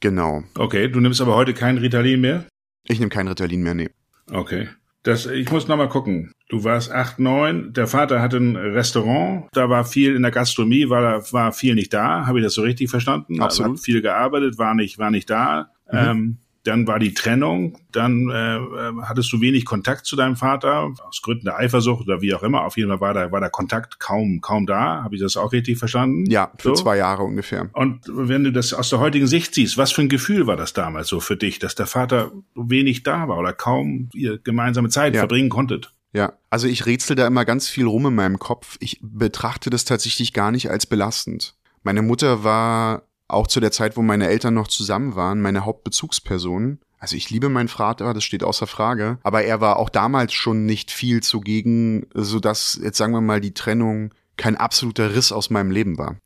[0.00, 0.42] Genau.
[0.56, 2.44] Okay, du nimmst aber heute kein Ritalin mehr?
[2.88, 3.90] Ich nehme kein Ritalin mehr, nee.
[4.30, 4.68] Okay.
[5.04, 6.32] Das, ich muss noch mal gucken.
[6.48, 7.72] Du warst acht, neun.
[7.72, 9.48] Der Vater hatte ein Restaurant.
[9.52, 12.26] Da war viel in der Gastronomie, war, war viel nicht da.
[12.26, 13.40] Habe ich das so richtig verstanden?
[13.40, 13.70] Absolut.
[13.70, 15.70] Also hat viel gearbeitet, war nicht, war nicht da.
[15.90, 15.98] Mhm.
[15.98, 20.92] Ähm, dann war die Trennung, dann äh, äh, hattest du wenig Kontakt zu deinem Vater,
[21.06, 22.64] aus Gründen der Eifersucht oder wie auch immer.
[22.64, 25.02] Auf jeden Fall war da war der Kontakt kaum kaum da.
[25.02, 26.30] Habe ich das auch richtig verstanden?
[26.30, 26.74] Ja, für so.
[26.74, 27.68] zwei Jahre ungefähr.
[27.72, 30.72] Und wenn du das aus der heutigen Sicht siehst, was für ein Gefühl war das
[30.72, 35.14] damals so für dich, dass der Vater wenig da war oder kaum ihr gemeinsame Zeit
[35.14, 35.20] ja.
[35.20, 35.92] verbringen konntet?
[36.12, 38.76] Ja, also ich rätsel da immer ganz viel rum in meinem Kopf.
[38.80, 41.56] Ich betrachte das tatsächlich gar nicht als belastend.
[41.82, 46.78] Meine Mutter war auch zu der Zeit, wo meine Eltern noch zusammen waren, meine Hauptbezugsperson.
[46.98, 50.66] Also ich liebe meinen Vater, das steht außer Frage, aber er war auch damals schon
[50.66, 55.50] nicht viel zugegen, so dass jetzt sagen wir mal die Trennung kein absoluter Riss aus
[55.50, 56.16] meinem Leben war.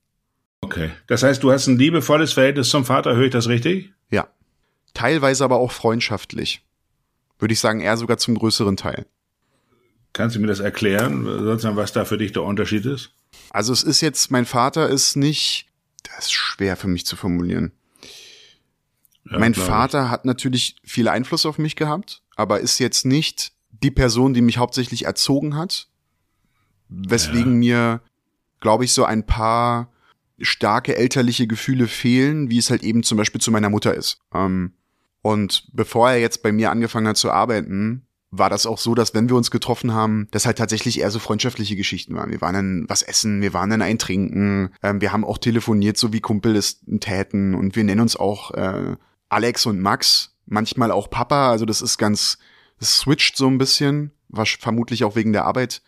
[0.60, 0.90] Okay.
[1.06, 3.92] Das heißt, du hast ein liebevolles Verhältnis zum Vater, höre ich das richtig?
[4.10, 4.28] Ja.
[4.94, 6.62] Teilweise aber auch freundschaftlich.
[7.38, 9.06] Würde ich sagen, eher sogar zum größeren Teil.
[10.12, 13.12] Kannst du mir das erklären, was da für dich der Unterschied ist?
[13.50, 15.65] Also es ist jetzt, mein Vater ist nicht
[16.08, 17.72] das ist schwer für mich zu formulieren.
[19.30, 23.90] Ja, mein Vater hat natürlich viel Einfluss auf mich gehabt, aber ist jetzt nicht die
[23.90, 25.88] Person, die mich hauptsächlich erzogen hat,
[26.88, 27.98] weswegen ja.
[27.98, 28.00] mir,
[28.60, 29.90] glaube ich, so ein paar
[30.38, 34.20] starke elterliche Gefühle fehlen, wie es halt eben zum Beispiel zu meiner Mutter ist.
[34.32, 34.74] Ähm,
[35.22, 39.14] und bevor er jetzt bei mir angefangen hat zu arbeiten, war das auch so, dass
[39.14, 42.30] wenn wir uns getroffen haben, das halt tatsächlich eher so freundschaftliche Geschichten waren.
[42.30, 45.96] Wir waren dann was essen, wir waren dann ein Trinken, ähm, wir haben auch telefoniert,
[45.96, 48.96] so wie Kumpel es täten und wir nennen uns auch äh,
[49.28, 52.38] Alex und Max, manchmal auch Papa, also das ist ganz,
[52.78, 55.82] das switcht so ein bisschen, was vermutlich auch wegen der Arbeit.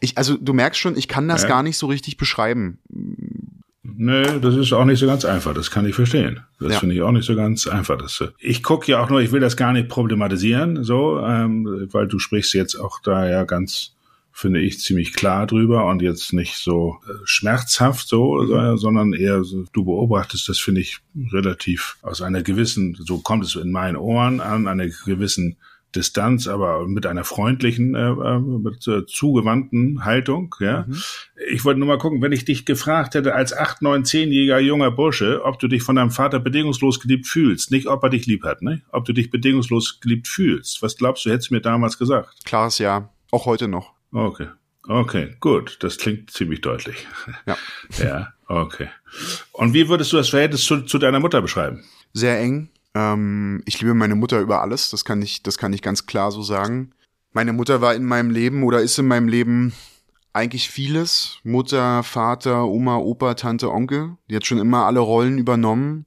[0.00, 1.48] Ich, also du merkst schon, ich kann das ja.
[1.48, 2.78] gar nicht so richtig beschreiben.
[3.84, 5.52] Nö, das ist auch nicht so ganz einfach.
[5.52, 6.40] Das kann ich verstehen.
[6.58, 6.78] Das ja.
[6.80, 7.98] finde ich auch nicht so ganz einfach.
[7.98, 11.88] Das, äh, ich gucke ja auch nur, ich will das gar nicht problematisieren, so, ähm,
[11.92, 13.94] weil du sprichst jetzt auch da ja ganz,
[14.32, 18.78] finde ich, ziemlich klar drüber und jetzt nicht so äh, schmerzhaft so, mhm.
[18.78, 23.54] sondern eher so, du beobachtest das, finde ich, relativ aus einer gewissen, so kommt es
[23.54, 25.56] in meinen Ohren an, einer gewissen
[25.94, 30.54] Distanz, aber mit einer freundlichen, äh, äh, mit äh, zugewandten Haltung.
[30.60, 31.02] Ja, mhm.
[31.50, 34.90] ich wollte nur mal gucken, wenn ich dich gefragt hätte als acht, neun, zehnjähriger junger
[34.90, 38.44] Bursche, ob du dich von deinem Vater bedingungslos geliebt fühlst, nicht ob er dich lieb
[38.44, 38.82] hat, ne?
[38.90, 40.82] Ob du dich bedingungslos geliebt fühlst.
[40.82, 42.44] Was glaubst du, hättest du mir damals gesagt?
[42.44, 43.92] Klares Ja, auch heute noch.
[44.12, 44.48] Okay.
[44.86, 45.78] Okay, gut.
[45.80, 47.06] Das klingt ziemlich deutlich.
[47.46, 47.56] Ja.
[48.04, 48.88] ja, okay.
[49.52, 51.84] Und wie würdest du das Verhältnis zu, zu deiner Mutter beschreiben?
[52.12, 52.70] Sehr eng.
[52.94, 56.30] Ähm, ich liebe meine Mutter über alles, das kann ich, das kann ich ganz klar
[56.30, 56.92] so sagen.
[57.32, 59.72] Meine Mutter war in meinem Leben oder ist in meinem Leben
[60.32, 61.38] eigentlich vieles.
[61.42, 64.16] Mutter, Vater, Oma, Opa, Tante, Onkel.
[64.30, 66.06] Die hat schon immer alle Rollen übernommen.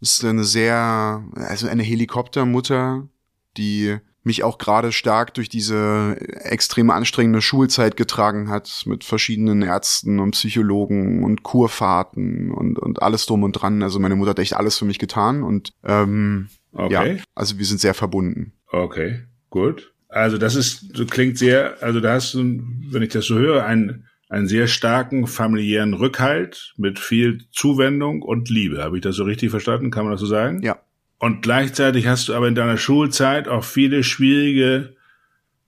[0.00, 3.08] Ist eine sehr, also eine Helikoptermutter,
[3.56, 3.98] die
[4.28, 10.32] mich auch gerade stark durch diese extrem anstrengende Schulzeit getragen hat mit verschiedenen Ärzten und
[10.32, 13.82] Psychologen und Kurfahrten und, und alles drum und dran.
[13.82, 17.16] Also meine Mutter hat echt alles für mich getan und ähm, okay.
[17.16, 18.52] ja, also wir sind sehr verbunden.
[18.70, 19.92] Okay, gut.
[20.08, 22.60] Also das ist, so klingt sehr, also da hast du,
[22.90, 28.48] wenn ich das so höre, einen, einen sehr starken familiären Rückhalt mit viel Zuwendung und
[28.48, 28.82] Liebe.
[28.82, 29.90] Habe ich das so richtig verstanden?
[29.90, 30.62] Kann man das so sagen?
[30.62, 30.78] Ja,
[31.18, 34.96] und gleichzeitig hast du aber in deiner Schulzeit auch viele schwierige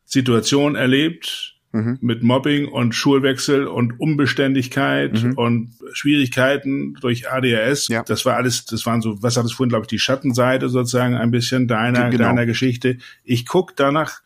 [0.04, 1.98] Situationen erlebt mhm.
[2.00, 5.32] mit Mobbing und Schulwechsel und Unbeständigkeit mhm.
[5.34, 7.88] und Schwierigkeiten durch ADHS.
[7.88, 8.02] Ja.
[8.04, 11.14] Das war alles, das waren so, was hattest du vorhin, glaube ich, die Schattenseite sozusagen
[11.14, 12.24] ein bisschen deiner, genau.
[12.24, 12.98] deiner Geschichte.
[13.24, 14.20] Ich guck danach,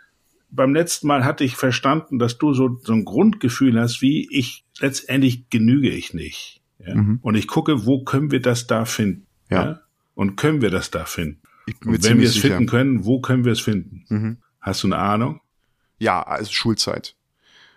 [0.51, 4.65] beim letzten Mal hatte ich verstanden, dass du so, so ein Grundgefühl hast, wie ich,
[4.79, 6.63] letztendlich genüge ich nicht.
[6.79, 6.95] Ja?
[6.95, 7.19] Mhm.
[7.23, 9.27] Und ich gucke, wo können wir das da finden?
[9.51, 9.65] Ja.
[9.65, 9.81] ja?
[10.15, 11.43] Und können wir das da finden?
[11.85, 14.05] Und wenn wir es finden können, wo können wir es finden?
[14.09, 14.37] Mhm.
[14.61, 15.41] Hast du eine Ahnung?
[15.99, 17.17] Ja, also Schulzeit.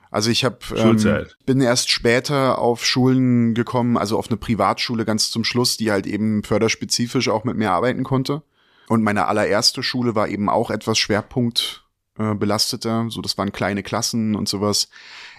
[0.10, 5.32] Also ich habe ähm, bin erst später auf Schulen gekommen, also auf eine Privatschule ganz
[5.32, 8.44] zum Schluss, die halt eben förderspezifisch auch mit mir arbeiten konnte.
[8.88, 11.86] Und meine allererste Schule war eben auch etwas Schwerpunkt
[12.18, 14.90] äh, belasteter, so das waren kleine Klassen und sowas.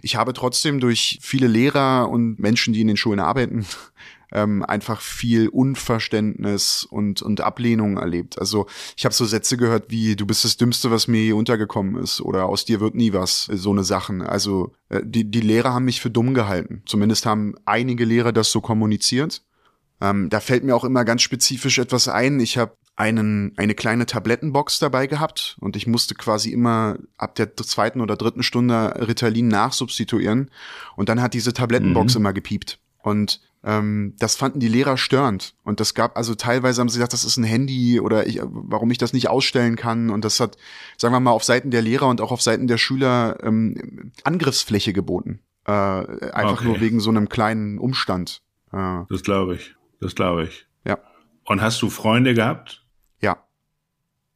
[0.03, 3.67] Ich habe trotzdem durch viele Lehrer und Menschen, die in den Schulen arbeiten,
[4.33, 8.39] ähm, einfach viel Unverständnis und, und Ablehnung erlebt.
[8.39, 12.03] Also ich habe so Sätze gehört wie, du bist das Dümmste, was mir je untergekommen
[12.03, 14.23] ist oder aus dir wird nie was, so eine Sachen.
[14.23, 16.83] Also äh, die, die Lehrer haben mich für dumm gehalten.
[16.87, 19.43] Zumindest haben einige Lehrer das so kommuniziert.
[20.01, 22.39] Ähm, da fällt mir auch immer ganz spezifisch etwas ein.
[22.41, 27.57] Ich habe einen, eine kleine Tablettenbox dabei gehabt und ich musste quasi immer ab der
[27.57, 30.51] zweiten oder dritten Stunde Ritalin nachsubstituieren
[30.97, 32.21] und dann hat diese Tablettenbox mhm.
[32.21, 32.81] immer gepiept.
[33.01, 35.55] Und ähm, das fanden die Lehrer störend.
[35.63, 38.91] Und das gab, also teilweise haben sie gesagt, das ist ein Handy oder ich, warum
[38.91, 40.09] ich das nicht ausstellen kann.
[40.09, 40.57] Und das hat,
[40.97, 44.95] sagen wir mal, auf Seiten der Lehrer und auch auf Seiten der Schüler ähm, Angriffsfläche
[44.95, 45.41] geboten.
[45.67, 46.65] Äh, einfach okay.
[46.65, 48.41] nur wegen so einem kleinen Umstand.
[48.73, 49.75] Äh, das glaube ich.
[50.01, 50.67] Das glaube ich.
[50.87, 50.99] Ja.
[51.45, 52.87] Und hast du Freunde gehabt?
[53.21, 53.37] Ja.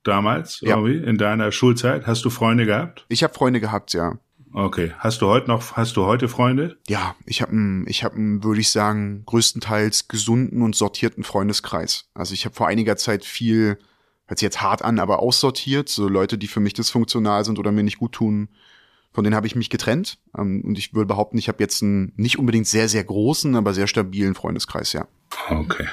[0.03, 0.77] Damals, ja.
[0.77, 2.07] irgendwie, in deiner Schulzeit?
[2.07, 3.07] Hast du Freunde gehabt?
[3.09, 4.19] Ich habe Freunde gehabt, ja.
[4.55, 4.93] Okay.
[4.99, 6.77] Hast du heute noch, hast du heute Freunde?
[6.89, 12.11] Ja, ich habe einen, ich habe einen, würde ich sagen, größtenteils gesunden und sortierten Freundeskreis.
[12.15, 13.79] Also ich habe vor einiger Zeit viel,
[14.27, 17.73] hört sich jetzt hart an, aber aussortiert, so Leute, die für mich dysfunktional sind oder
[17.73, 18.49] mir nicht gut tun.
[19.13, 20.19] Von denen habe ich mich getrennt.
[20.37, 23.75] Ähm, und ich würde behaupten, ich habe jetzt einen nicht unbedingt sehr, sehr großen, aber
[23.75, 25.07] sehr stabilen Freundeskreis, ja.
[25.49, 25.87] Okay.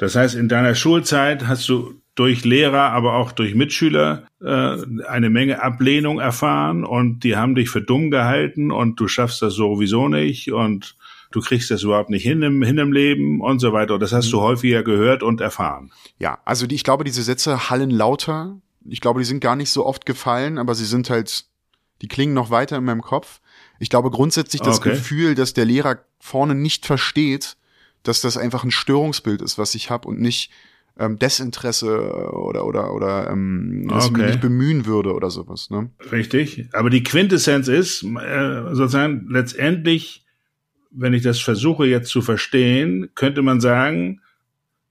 [0.00, 5.28] Das heißt, in deiner Schulzeit hast du durch Lehrer, aber auch durch Mitschüler äh, eine
[5.28, 10.08] Menge Ablehnung erfahren und die haben dich für dumm gehalten und du schaffst das sowieso
[10.08, 10.96] nicht und
[11.32, 13.98] du kriegst das überhaupt nicht hin im, hin im Leben und so weiter.
[13.98, 14.30] Das hast mhm.
[14.30, 15.92] du häufiger gehört und erfahren.
[16.18, 18.56] Ja, also die, ich glaube, diese Sätze hallen lauter.
[18.88, 21.44] Ich glaube, die sind gar nicht so oft gefallen, aber sie sind halt,
[22.00, 23.40] die klingen noch weiter in meinem Kopf.
[23.78, 24.92] Ich glaube grundsätzlich das okay.
[24.92, 27.58] Gefühl, dass der Lehrer vorne nicht versteht,
[28.02, 30.50] dass das einfach ein Störungsbild ist, was ich habe und nicht
[30.98, 34.12] ähm, Desinteresse oder oder oder ähm, dass okay.
[34.12, 35.70] ich mich nicht bemühen würde oder sowas.
[35.70, 35.90] Ne?
[36.12, 36.68] Richtig.
[36.72, 40.24] Aber die Quintessenz ist äh, sozusagen letztendlich,
[40.90, 44.20] wenn ich das versuche jetzt zu verstehen, könnte man sagen,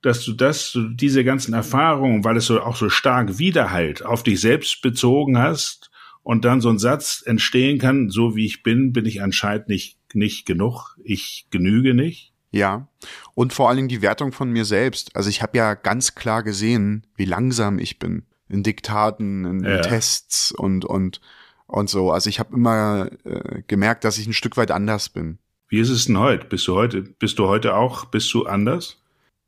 [0.02, 4.24] dass du das, du diese ganzen Erfahrungen, weil es so auch so stark Widerhalt auf
[4.24, 5.92] dich selbst bezogen hast
[6.24, 9.98] und dann so ein Satz entstehen kann, so wie ich bin, bin ich anscheinend nicht,
[10.14, 12.34] nicht genug, ich genüge nicht.
[12.52, 12.88] Ja,
[13.36, 15.16] und vor allen Dingen die Wertung von mir selbst.
[15.16, 19.82] Also ich habe ja ganz klar gesehen, wie langsam ich bin in Diktaten, in, ja.
[19.82, 21.22] Tests und und
[21.68, 22.12] und so.
[22.12, 25.38] Also ich habe immer äh, gemerkt, dass ich ein Stück weit anders bin.
[25.68, 26.46] Wie ist es denn heute?
[26.46, 28.98] Bist du heute, bist du heute auch, bist du anders?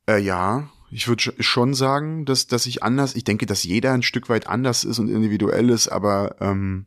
[0.08, 4.04] Äh, ja, ich würde schon sagen, dass, dass ich anders, ich denke, dass jeder ein
[4.04, 6.86] Stück weit anders ist und individuell ist, aber ähm,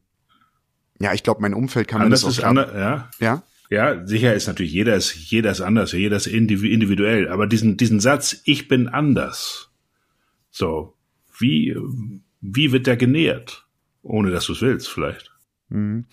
[1.01, 3.11] ja, ich glaube, mein Umfeld kann anders mir das auch ist anders, ja.
[3.19, 3.43] Ja.
[3.75, 7.99] Ja, sicher ist natürlich jeder ist jeder ist anders, jeder ist individuell, aber diesen diesen
[7.99, 9.69] Satz ich bin anders.
[10.53, 10.95] So,
[11.41, 11.77] wie
[12.41, 13.67] wie wird der genährt?
[14.03, 15.33] Ohne dass du es willst, vielleicht.
[15.71, 16.05] Mhm.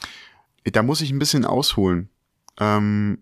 [0.64, 2.10] Da muss ich ein bisschen ausholen.
[2.60, 3.20] Ähm,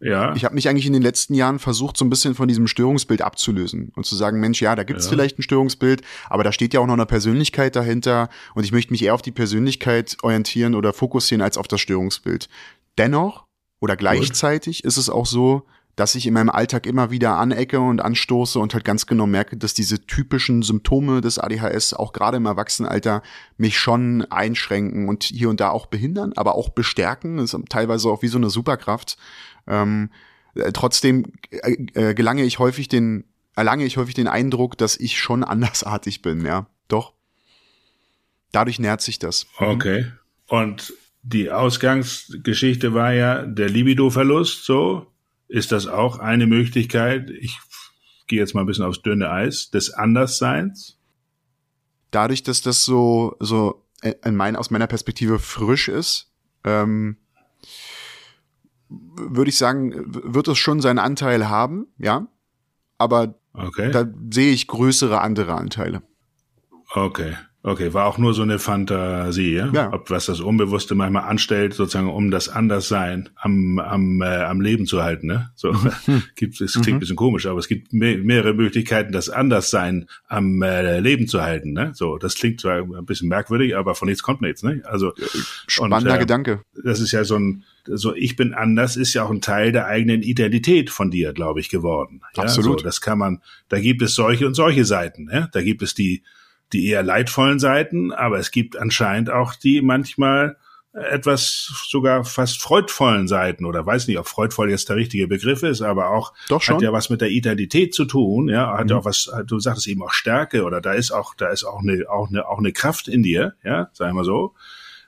[0.00, 0.34] ja.
[0.36, 3.20] Ich habe mich eigentlich in den letzten Jahren versucht, so ein bisschen von diesem Störungsbild
[3.20, 5.10] abzulösen und zu sagen, Mensch, ja, da gibt es ja.
[5.10, 6.00] vielleicht ein Störungsbild,
[6.30, 9.22] aber da steht ja auch noch eine Persönlichkeit dahinter und ich möchte mich eher auf
[9.22, 12.48] die Persönlichkeit orientieren oder fokussieren als auf das Störungsbild.
[12.96, 13.44] Dennoch
[13.82, 14.86] oder gleichzeitig Gut.
[14.86, 15.66] ist es auch so,
[15.96, 19.56] dass ich in meinem Alltag immer wieder anecke und anstoße und halt ganz genau merke,
[19.56, 23.24] dass diese typischen Symptome des ADHS auch gerade im Erwachsenenalter
[23.56, 27.38] mich schon einschränken und hier und da auch behindern, aber auch bestärken.
[27.38, 29.18] Das ist teilweise auch wie so eine Superkraft.
[29.66, 30.10] Ähm,
[30.54, 33.24] äh, trotzdem äh, äh, gelange ich häufig den,
[33.56, 36.66] erlange ich häufig den Eindruck, dass ich schon andersartig bin, ja.
[36.86, 37.14] Doch.
[38.52, 39.46] Dadurch nährt sich das.
[39.58, 40.06] Okay.
[40.46, 45.06] Und die Ausgangsgeschichte war ja der Libido-Verlust, so.
[45.48, 47.30] Ist das auch eine Möglichkeit?
[47.30, 47.58] Ich
[48.26, 50.98] gehe jetzt mal ein bisschen aufs dünne Eis, des Andersseins?
[52.10, 56.32] Dadurch, dass das so, so in mein, aus meiner Perspektive frisch ist,
[56.64, 57.18] ähm,
[58.88, 62.26] würde ich sagen, wird es schon seinen Anteil haben, ja.
[62.98, 63.90] Aber okay.
[63.90, 66.02] da sehe ich größere andere Anteile.
[66.94, 67.36] Okay.
[67.64, 69.70] Okay, war auch nur so eine Fantasie, ja?
[69.72, 69.92] ja.
[69.92, 74.84] Ob was das Unbewusste manchmal anstellt, sozusagen, um das Anderssein am, am, äh, am Leben
[74.84, 75.52] zu halten, ne?
[75.54, 76.24] So, mhm.
[76.34, 76.94] gibt, es klingt mhm.
[76.94, 81.40] ein bisschen komisch, aber es gibt mehr, mehrere Möglichkeiten, das Anderssein am äh, Leben zu
[81.40, 81.92] halten, ne?
[81.94, 84.82] So, das klingt zwar ein bisschen merkwürdig, aber von nichts kommt nichts, ne?
[84.84, 85.12] Also,
[85.68, 86.62] spannender und, äh, Gedanke.
[86.82, 89.86] Das ist ja so ein, so ich bin anders ist ja auch ein Teil der
[89.86, 92.22] eigenen Identität von dir, glaube ich, geworden.
[92.36, 92.42] Ja?
[92.42, 92.80] Absolut.
[92.80, 95.48] So, das kann man, da gibt es solche und solche Seiten, ja?
[95.52, 96.24] Da gibt es die,
[96.72, 100.56] die eher leidvollen Seiten, aber es gibt anscheinend auch die manchmal
[100.92, 105.80] etwas sogar fast freudvollen Seiten oder weiß nicht, ob freudvoll jetzt der richtige Begriff ist,
[105.80, 108.90] aber auch hat ja was mit der Identität zu tun, ja, hat mhm.
[108.90, 111.80] ja auch was, du sagtest eben auch Stärke oder da ist auch, da ist auch
[111.80, 114.54] eine, auch eine, auch eine Kraft in dir, ja, sagen wir so,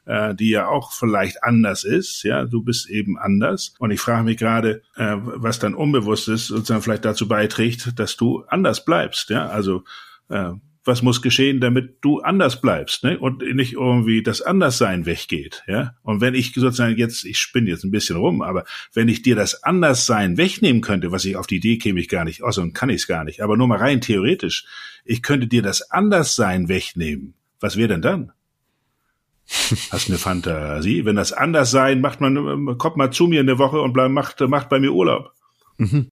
[0.07, 4.25] äh, die ja auch vielleicht anders ist, ja, du bist eben anders und ich frage
[4.25, 9.29] mich gerade, äh, was dann unbewusst ist, sozusagen vielleicht dazu beiträgt, dass du anders bleibst,
[9.29, 9.85] ja, also
[10.31, 10.53] äh,
[10.85, 13.19] was muss geschehen, damit du anders bleibst, ne?
[13.19, 15.95] Und nicht irgendwie das Anderssein weggeht, ja?
[16.03, 19.35] Und wenn ich sozusagen jetzt, ich spinne jetzt ein bisschen rum, aber wenn ich dir
[19.35, 22.91] das Anderssein wegnehmen könnte, was ich auf die Idee käme ich gar nicht, außerdem kann
[22.91, 24.67] ich es gar nicht, aber nur mal rein theoretisch,
[25.05, 27.35] ich könnte dir das Anderssein wegnehmen.
[27.61, 28.33] Was wäre denn dann?
[29.91, 31.05] Hast eine Fantasie?
[31.05, 34.69] Wenn das Anderssein macht man, kommt mal zu mir eine Woche und bleib, macht, macht
[34.69, 35.33] bei mir Urlaub.
[35.79, 36.09] Mhm.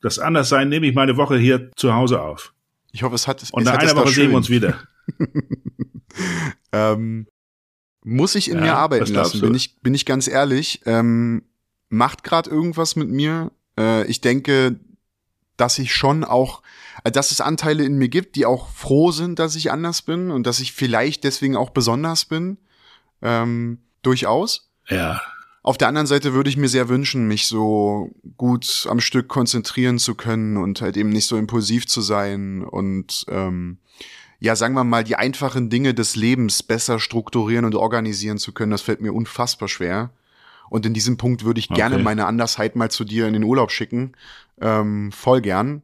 [0.00, 2.54] Das Anderssein nehme ich meine Woche hier zu Hause auf.
[2.92, 3.44] Ich hoffe, es hat.
[3.52, 4.78] Und nach einer Woche sehen wir uns wieder.
[6.72, 7.26] ähm,
[8.04, 10.82] muss ich in ja, mir arbeiten lassen, bin ich, bin ich ganz ehrlich.
[10.86, 11.42] Ähm,
[11.88, 13.52] macht gerade irgendwas mit mir.
[13.78, 14.78] Äh, ich denke,
[15.56, 16.62] dass ich schon auch,
[17.04, 20.30] äh, dass es Anteile in mir gibt, die auch froh sind, dass ich anders bin
[20.30, 22.58] und dass ich vielleicht deswegen auch besonders bin.
[23.20, 24.70] Ähm, durchaus.
[24.88, 25.20] Ja.
[25.68, 29.98] Auf der anderen Seite würde ich mir sehr wünschen, mich so gut am Stück konzentrieren
[29.98, 33.76] zu können und halt eben nicht so impulsiv zu sein und ähm,
[34.40, 38.70] ja, sagen wir mal, die einfachen Dinge des Lebens besser strukturieren und organisieren zu können.
[38.70, 40.08] Das fällt mir unfassbar schwer.
[40.70, 41.76] Und in diesem Punkt würde ich okay.
[41.76, 44.12] gerne meine Andersheit mal zu dir in den Urlaub schicken.
[44.62, 45.82] Ähm, voll gern.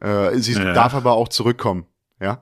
[0.00, 0.74] Äh, sie ja.
[0.74, 1.86] darf aber auch zurückkommen.
[2.20, 2.40] Ja.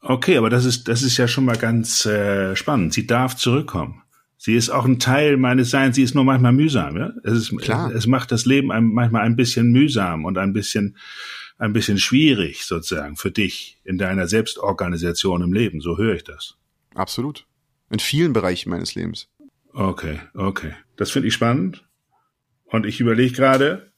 [0.00, 2.94] Okay, aber das ist, das ist ja schon mal ganz äh, spannend.
[2.94, 4.02] Sie darf zurückkommen.
[4.36, 5.96] Sie ist auch ein Teil meines Seins.
[5.96, 6.96] Sie ist nur manchmal mühsam.
[6.96, 7.12] Ja?
[7.24, 7.90] Es, ist, Klar.
[7.94, 10.96] es macht das Leben ein, manchmal ein bisschen mühsam und ein bisschen,
[11.58, 15.80] ein bisschen schwierig sozusagen für dich in deiner Selbstorganisation im Leben.
[15.80, 16.56] So höre ich das.
[16.94, 17.46] Absolut.
[17.90, 19.28] In vielen Bereichen meines Lebens.
[19.72, 20.72] Okay, okay.
[20.96, 21.86] Das finde ich spannend.
[22.64, 23.92] Und ich überlege gerade,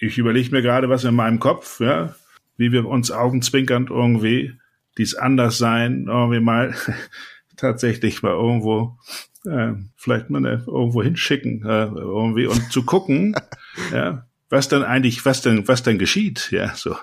[0.00, 2.14] ich überlege mir gerade was in meinem Kopf, ja,
[2.56, 4.52] wie wir uns augenzwinkernd irgendwie
[4.98, 6.74] dies Anderssein irgendwie mal
[7.56, 8.98] tatsächlich mal irgendwo
[9.46, 13.34] äh, vielleicht mal eine, irgendwo hinschicken äh, irgendwie und zu gucken,
[13.92, 16.94] ja, was dann eigentlich, was denn, was dann geschieht, ja, so,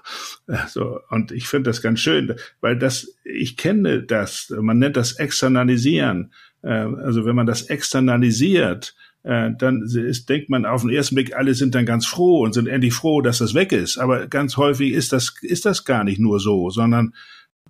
[0.68, 1.00] so.
[1.10, 6.32] Und ich finde das ganz schön, weil das, ich kenne das, man nennt das Externalisieren.
[6.62, 11.36] Äh, also wenn man das externalisiert, äh, dann ist, denkt man auf den ersten Blick,
[11.36, 13.98] alle sind dann ganz froh und sind endlich froh, dass das weg ist.
[13.98, 17.14] Aber ganz häufig ist das, ist das gar nicht nur so, sondern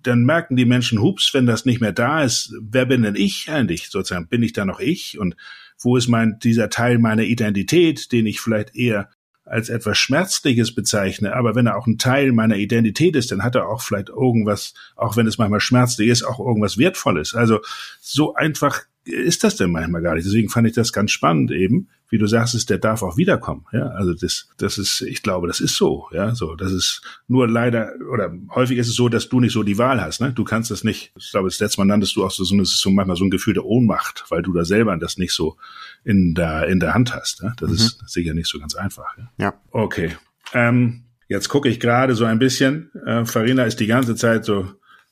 [0.02, 3.50] dann merken die Menschen, hups, wenn das nicht mehr da ist, wer bin denn ich
[3.50, 3.88] eigentlich?
[3.90, 5.18] Sozusagen, bin ich da noch ich?
[5.18, 5.36] Und
[5.78, 9.08] wo ist mein, dieser Teil meiner Identität, den ich vielleicht eher
[9.44, 13.56] als etwas Schmerzliches bezeichne, aber wenn er auch ein Teil meiner Identität ist, dann hat
[13.56, 17.34] er auch vielleicht irgendwas, auch wenn es manchmal schmerzlich ist, auch irgendwas Wertvolles.
[17.34, 17.60] Also
[18.00, 20.26] so einfach ist das denn manchmal gar nicht.
[20.26, 23.64] Deswegen fand ich das ganz spannend eben, wie du sagst, ist, der darf auch wiederkommen.
[23.72, 26.08] Ja, also das, das ist, ich glaube, das ist so.
[26.12, 29.62] Ja, so, das ist nur leider oder häufig ist es so, dass du nicht so
[29.62, 30.20] die Wahl hast.
[30.20, 31.12] Ne, du kannst das nicht.
[31.16, 33.54] Ich glaube, das letzte Mal nanntest du auch so, so, so manchmal so ein Gefühl
[33.54, 35.56] der Ohnmacht, weil du da selber das nicht so
[36.04, 37.42] in der in der Hand hast.
[37.42, 37.54] Ne?
[37.58, 37.76] Das mhm.
[37.76, 39.16] ist sicher nicht so ganz einfach.
[39.16, 39.30] Ja.
[39.38, 39.54] ja.
[39.70, 40.16] Okay.
[40.52, 42.90] Ähm, jetzt gucke ich gerade so ein bisschen.
[43.06, 44.68] Äh, Farina ist die ganze Zeit so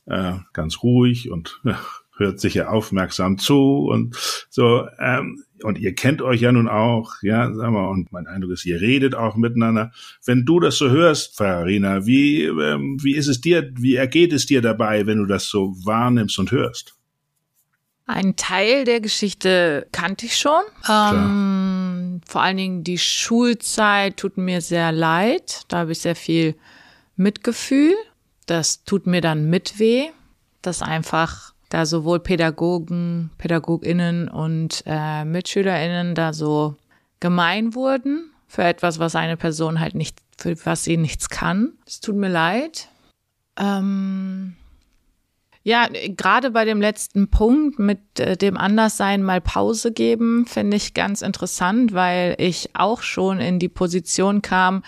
[0.06, 1.74] äh, ganz ruhig und äh,
[2.18, 4.16] hört sicher aufmerksam zu und
[4.50, 4.86] so.
[4.98, 8.66] Ähm, und ihr kennt euch ja nun auch, ja, sag mal, und mein Eindruck ist,
[8.66, 9.92] ihr redet auch miteinander.
[10.24, 14.46] Wenn du das so hörst, Farina, wie, ähm, wie ist es dir, wie ergeht es
[14.46, 16.94] dir dabei, wenn du das so wahrnimmst und hörst?
[18.06, 20.62] Ein Teil der Geschichte kannte ich schon.
[20.88, 25.64] Ähm, vor allen Dingen die Schulzeit tut mir sehr leid.
[25.68, 26.54] Da habe ich sehr viel
[27.16, 27.94] Mitgefühl.
[28.46, 30.06] Das tut mir dann mit weh,
[30.62, 36.76] dass einfach da sowohl Pädagogen, Pädagoginnen und äh, Mitschülerinnen da so
[37.20, 41.72] gemein wurden für etwas, was eine Person halt nicht, für was sie nichts kann.
[41.86, 42.88] Es tut mir leid.
[43.58, 44.56] Ähm,
[45.62, 50.94] ja, gerade bei dem letzten Punkt mit äh, dem Anderssein mal Pause geben, finde ich
[50.94, 54.82] ganz interessant, weil ich auch schon in die Position kam,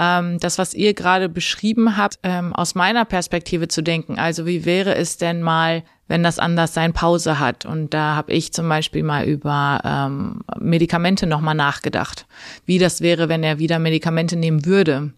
[0.00, 4.18] ähm, das, was ihr gerade beschrieben habt, ähm, aus meiner Perspektive zu denken.
[4.18, 7.66] Also wie wäre es denn mal, wenn das Anderssein Pause hat?
[7.66, 12.26] Und da habe ich zum Beispiel mal über ähm, Medikamente nochmal nachgedacht,
[12.64, 15.12] wie das wäre, wenn er wieder Medikamente nehmen würde,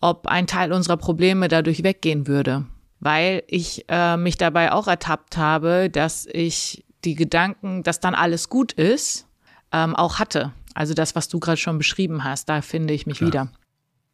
[0.00, 2.64] ob ein Teil unserer Probleme dadurch weggehen würde.
[3.00, 8.48] Weil ich äh, mich dabei auch ertappt habe, dass ich die Gedanken, dass dann alles
[8.48, 9.26] gut ist,
[9.72, 10.52] ähm, auch hatte.
[10.72, 13.28] Also das, was du gerade schon beschrieben hast, da finde ich mich Klar.
[13.28, 13.48] wieder.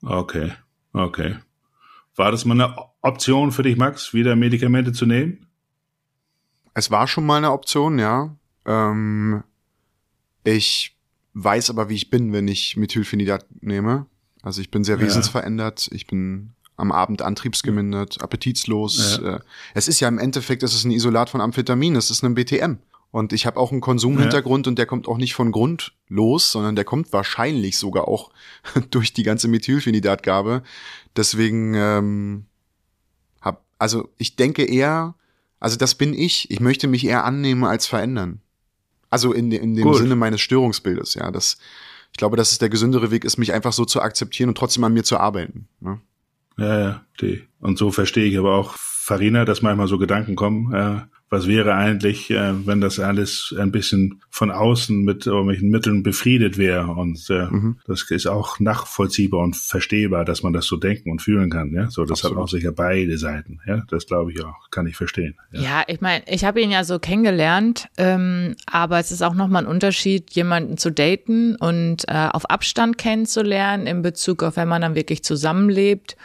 [0.02, 0.52] Okay,
[0.92, 1.36] okay.
[2.16, 5.46] War das mal eine Option für dich, Max, wieder Medikamente zu nehmen?
[6.74, 8.36] Es war schon mal eine Option, ja.
[8.64, 9.42] Ähm,
[10.44, 10.96] ich
[11.34, 14.06] weiß aber, wie ich bin, wenn ich Methylphenidat nehme.
[14.42, 15.02] Also ich bin sehr ja.
[15.02, 15.88] wesensverändert.
[15.92, 19.20] Ich bin am Abend antriebsgemindert, appetitslos.
[19.22, 19.36] Ja.
[19.36, 19.40] Äh,
[19.74, 22.78] es ist ja im Endeffekt, es ist ein Isolat von Amphetamin, es ist ein BTM.
[23.18, 24.70] Und ich habe auch einen Konsumhintergrund ja.
[24.70, 28.30] und der kommt auch nicht von Grund los, sondern der kommt wahrscheinlich sogar auch
[28.90, 30.62] durch die ganze Methylphenidatgabe.
[31.16, 32.46] Deswegen ähm,
[33.40, 35.16] hab, also ich denke eher,
[35.58, 36.48] also das bin ich.
[36.52, 38.40] Ich möchte mich eher annehmen als verändern.
[39.10, 39.96] Also in, in dem Gut.
[39.96, 41.32] Sinne meines Störungsbildes, ja.
[41.32, 41.58] Das,
[42.12, 44.84] ich glaube, dass es der gesündere Weg ist, mich einfach so zu akzeptieren und trotzdem
[44.84, 45.66] an mir zu arbeiten.
[45.80, 46.00] Ne?
[46.56, 47.42] Ja, ja, die.
[47.58, 51.00] Und so verstehe ich aber auch Farina, dass manchmal so Gedanken kommen, äh,
[51.30, 56.56] was wäre eigentlich, äh, wenn das alles ein bisschen von außen mit irgendwelchen Mitteln befriedet
[56.56, 56.86] wäre.
[56.86, 57.76] Und äh, mhm.
[57.86, 61.72] das ist auch nachvollziehbar und verstehbar, dass man das so denken und fühlen kann.
[61.72, 62.36] Ja, so das Absolut.
[62.36, 63.60] hat auch sicher beide Seiten.
[63.66, 65.36] Ja, das glaube ich auch, kann ich verstehen.
[65.52, 69.34] Ja, ja ich meine, ich habe ihn ja so kennengelernt, ähm, aber es ist auch
[69.34, 74.68] nochmal ein Unterschied, jemanden zu daten und äh, auf Abstand kennenzulernen in Bezug auf, wenn
[74.68, 76.16] man dann wirklich zusammenlebt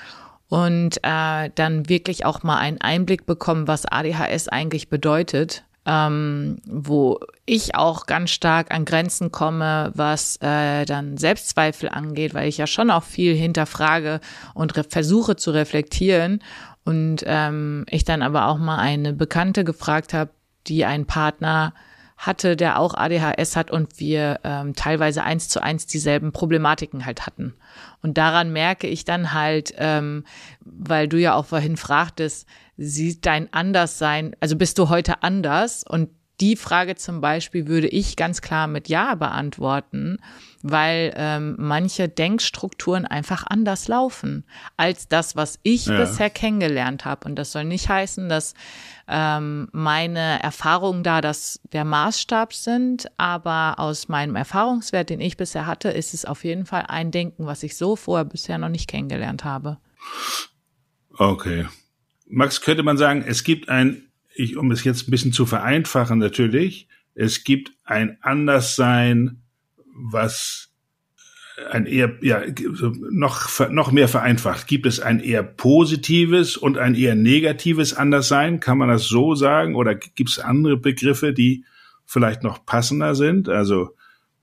[0.50, 5.64] und äh, dann wirklich auch mal einen Einblick bekommen, was ADHS eigentlich bedeutet.
[5.86, 12.48] Ähm, wo ich auch ganz stark an Grenzen komme, was äh, dann Selbstzweifel angeht, weil
[12.48, 14.22] ich ja schon auch viel hinterfrage
[14.54, 16.42] und versuche zu reflektieren.
[16.86, 20.32] Und ähm, ich dann aber auch mal eine Bekannte gefragt habe,
[20.68, 21.74] die einen Partner
[22.18, 27.26] hatte, der auch ADHS hat und wir ähm, teilweise eins zu eins dieselben Problematiken halt
[27.26, 27.54] hatten.
[28.02, 30.24] Und daran merke ich dann halt, ähm,
[30.62, 32.48] weil du ja auch vorhin fragtest,
[32.78, 35.84] sieht dein Anderssein, also bist du heute anders?
[35.88, 36.10] Und
[36.44, 40.18] die Frage zum Beispiel würde ich ganz klar mit Ja beantworten,
[40.62, 44.44] weil ähm, manche Denkstrukturen einfach anders laufen
[44.76, 45.98] als das, was ich ja.
[45.98, 47.30] bisher kennengelernt habe.
[47.30, 48.56] Und das soll nicht heißen, dass
[49.08, 55.66] ähm, meine Erfahrungen da das der Maßstab sind, aber aus meinem Erfahrungswert, den ich bisher
[55.66, 58.90] hatte, ist es auf jeden Fall ein Denken, was ich so vorher bisher noch nicht
[58.90, 59.78] kennengelernt habe.
[61.18, 61.68] Okay.
[62.28, 66.20] Max, könnte man sagen, es gibt ein, ich, um es jetzt ein bisschen zu vereinfachen
[66.20, 69.44] natürlich, es gibt ein Anderssein,
[69.94, 70.74] was
[71.70, 72.42] ein eher, ja,
[73.12, 74.68] noch, noch mehr vereinfacht.
[74.68, 78.60] Gibt es ein eher positives und ein eher negatives Anderssein?
[78.60, 79.76] Kann man das so sagen?
[79.76, 81.66] Oder gibt es andere Begriffe, die
[82.06, 83.50] vielleicht noch passender sind?
[83.50, 83.96] Also,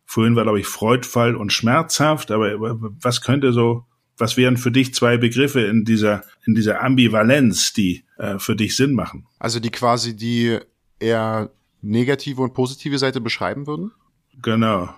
[0.04, 3.86] vorhin war, glaube ich, freudvoll und schmerzhaft, aber was könnte so,
[4.16, 8.76] was wären für dich zwei Begriffe in dieser, in dieser Ambivalenz, die äh, für dich
[8.76, 9.26] Sinn machen?
[9.38, 10.58] Also, die quasi die
[10.98, 13.92] eher negative und positive Seite beschreiben würden?
[14.42, 14.90] Genau.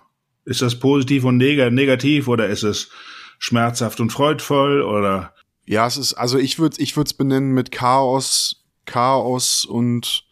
[0.44, 2.90] Ist das positiv und neg negativ oder ist es
[3.38, 5.34] schmerzhaft und freudvoll oder?
[5.64, 10.24] Ja, es ist, also ich würde ich würde es benennen mit Chaos, Chaos und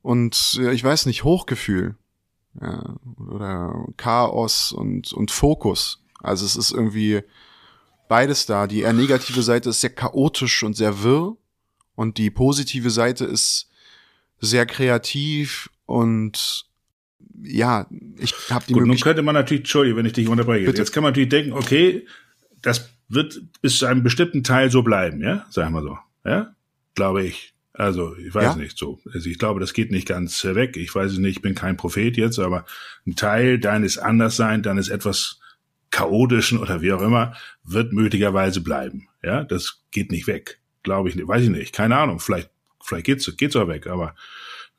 [0.00, 1.96] und ich weiß nicht, Hochgefühl.
[2.60, 6.04] Ja, oder Chaos und und Fokus.
[6.20, 7.22] Also es ist irgendwie
[8.12, 8.66] beides da.
[8.66, 11.34] Die eher negative Seite ist sehr chaotisch und sehr wirr
[11.94, 13.70] und die positive Seite ist
[14.38, 16.66] sehr kreativ und
[17.42, 17.86] ja,
[18.18, 20.66] ich habe die Gut, nun könnte man natürlich, Entschuldigung, wenn ich dich unterbreche.
[20.66, 20.82] Bitte?
[20.82, 22.06] Jetzt kann man natürlich denken, okay,
[22.60, 25.96] das wird bis zu einem bestimmten Teil so bleiben, ja, sagen wir so,
[26.26, 26.54] ja,
[26.94, 27.54] glaube ich.
[27.72, 28.56] Also ich weiß ja.
[28.56, 29.00] nicht so.
[29.14, 30.76] Also ich glaube, das geht nicht ganz weg.
[30.76, 32.66] Ich weiß es nicht, ich bin kein Prophet jetzt, aber
[33.06, 35.40] ein Teil deines Anderssein, deines etwas
[35.92, 39.08] chaotischen oder wie auch immer, wird möglicherweise bleiben.
[39.22, 40.58] Ja, das geht nicht weg.
[40.82, 41.28] Glaube ich nicht.
[41.28, 41.72] Weiß ich nicht.
[41.72, 42.18] Keine Ahnung.
[42.18, 42.50] Vielleicht,
[42.82, 44.16] vielleicht geht's, geht's auch weg, aber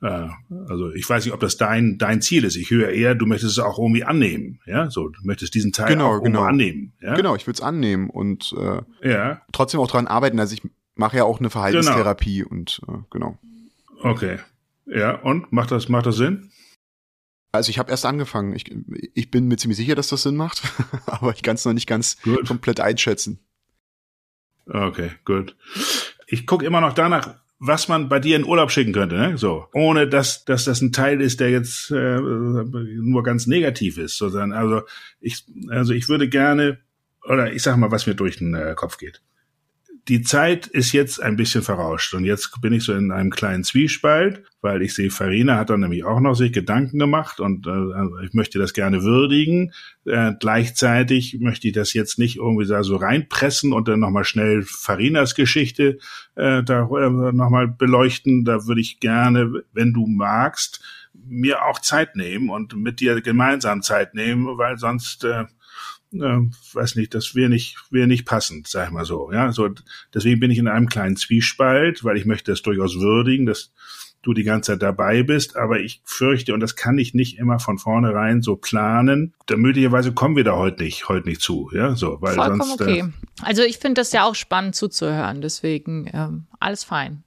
[0.01, 0.27] äh,
[0.67, 2.57] also ich weiß nicht, ob das dein dein Ziel ist.
[2.57, 5.87] Ich höre eher, du möchtest es auch irgendwie annehmen, ja, so du möchtest diesen Teil
[5.87, 6.43] genau, auch genau.
[6.43, 6.93] annehmen.
[6.99, 7.15] Ja?
[7.15, 9.41] Genau, ich würde es annehmen und äh, ja.
[9.53, 10.39] trotzdem auch dran arbeiten.
[10.39, 10.61] Also ich
[10.95, 12.49] mache ja auch eine Verhaltenstherapie genau.
[12.51, 13.37] und äh, genau.
[14.01, 14.39] Okay,
[14.85, 16.51] ja und macht das macht das Sinn?
[17.53, 18.55] Also ich habe erst angefangen.
[18.55, 18.65] Ich,
[19.13, 20.63] ich bin mir ziemlich sicher, dass das Sinn macht,
[21.05, 22.47] aber ich kann es noch nicht ganz gut.
[22.47, 23.39] komplett einschätzen.
[24.65, 25.55] Okay, gut.
[26.25, 29.37] Ich gucke immer noch danach, was man bei dir in Urlaub schicken könnte, ne?
[29.37, 34.17] So, ohne dass, dass das ein Teil ist, der jetzt äh, nur ganz negativ ist,
[34.17, 34.81] sondern also
[35.19, 36.79] ich, also ich würde gerne
[37.23, 39.21] oder ich sag mal, was mir durch den äh, Kopf geht
[40.09, 43.63] die Zeit ist jetzt ein bisschen verrauscht und jetzt bin ich so in einem kleinen
[43.63, 48.25] Zwiespalt, weil ich sehe, Farina hat dann nämlich auch noch sich Gedanken gemacht und äh,
[48.25, 49.71] ich möchte das gerne würdigen.
[50.05, 54.63] Äh, gleichzeitig möchte ich das jetzt nicht irgendwie da so reinpressen und dann nochmal schnell
[54.63, 55.99] Farinas Geschichte
[56.35, 58.43] äh, da äh, nochmal beleuchten.
[58.43, 60.81] Da würde ich gerne, wenn du magst,
[61.13, 65.45] mir auch Zeit nehmen und mit dir gemeinsam Zeit nehmen, weil sonst äh,
[66.13, 66.39] äh,
[66.73, 69.31] weiß nicht, das wäre nicht, wäre nicht passend, sag ich mal so.
[69.31, 69.69] Ja, so
[70.13, 73.71] deswegen bin ich in einem kleinen Zwiespalt, weil ich möchte das durchaus würdigen, dass
[74.23, 77.59] du die ganze Zeit dabei bist, aber ich fürchte, und das kann ich nicht immer
[77.59, 81.95] von vornherein so planen, da möglicherweise kommen wir da heute nicht, heute nicht zu, ja,
[81.95, 82.81] so, weil Vollkommen sonst.
[82.81, 82.99] okay.
[82.99, 87.23] Äh, also ich finde das ja auch spannend zuzuhören, deswegen ähm, alles fein.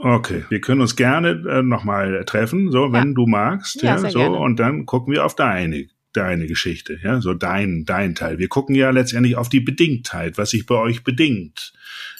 [0.00, 3.14] Okay, wir können uns gerne äh, nochmal treffen, so, wenn ja.
[3.14, 4.36] du magst, ja, ja so, gerne.
[4.36, 8.38] und dann gucken wir auf deine deine Geschichte, ja, so dein, dein Teil.
[8.38, 11.72] Wir gucken ja letztendlich auf die Bedingtheit, was sich bei euch bedingt.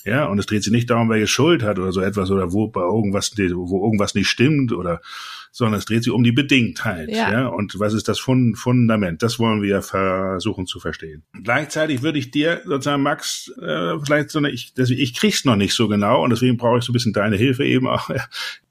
[0.05, 2.69] Ja, und es dreht sich nicht darum, wer Schuld hat oder so etwas oder wo
[2.69, 5.01] bei irgendwas, wo irgendwas nicht stimmt oder,
[5.57, 7.09] sondern es dreht sich um die Bedingtheit.
[7.09, 7.31] Ja.
[7.31, 9.23] ja und was ist das Fundament?
[9.23, 11.23] Das wollen wir versuchen zu verstehen.
[11.45, 15.55] Gleichzeitig würde ich dir sozusagen, Max, äh, vielleicht so eine, ich, deswegen, ich krieg's noch
[15.55, 18.11] nicht so genau und deswegen brauche ich so ein bisschen deine Hilfe eben auch.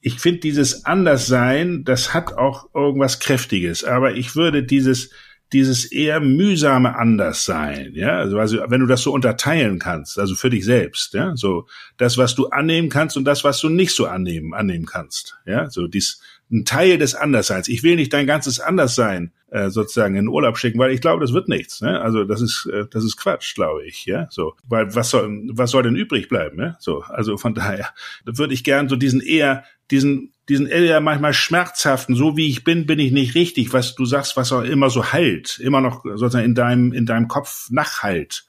[0.06, 5.12] Ich finde dieses Anderssein, das hat auch irgendwas Kräftiges, aber ich würde dieses
[5.54, 10.50] dieses eher mühsame Anderssein, ja, also, also wenn du das so unterteilen kannst, also für
[10.50, 11.68] dich selbst, ja, so
[11.98, 15.70] das, was du annehmen kannst und das, was du nicht so annehmen, annehmen kannst, ja,
[15.70, 16.20] so dies,
[16.54, 17.68] ein Teil des Andersseins.
[17.68, 21.34] Ich will nicht dein ganzes Anderssein äh, sozusagen in Urlaub schicken, weil ich glaube, das
[21.34, 21.82] wird nichts.
[21.82, 22.00] Ne?
[22.00, 24.06] Also das ist äh, das ist Quatsch, glaube ich.
[24.06, 26.60] Ja, so, weil was soll was soll denn übrig bleiben?
[26.62, 26.76] Ja?
[26.80, 27.90] So, also von daher
[28.26, 32.86] würde ich gern so diesen eher diesen diesen eher manchmal schmerzhaften, so wie ich bin,
[32.86, 36.46] bin ich nicht richtig, was du sagst, was auch immer so halt, immer noch sozusagen
[36.46, 38.46] in deinem in deinem Kopf nachhalt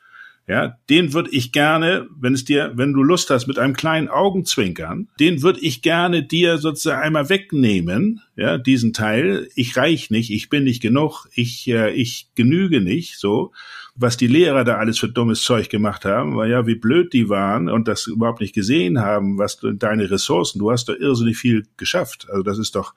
[0.47, 4.09] ja, den würde ich gerne, wenn es dir, wenn du Lust hast, mit einem kleinen
[4.09, 9.49] Augenzwinkern, den würde ich gerne dir sozusagen einmal wegnehmen, ja, diesen Teil.
[9.55, 13.53] Ich reich nicht, ich bin nicht genug, ich, äh, ich genüge nicht, so.
[13.97, 17.31] Was die Lehrer da alles für dummes Zeug gemacht haben, war ja, wie blöd die
[17.31, 21.65] waren und das überhaupt nicht gesehen haben, was deine Ressourcen, du hast doch irrsinnig viel
[21.79, 22.27] geschafft.
[22.29, 22.95] Also das ist doch,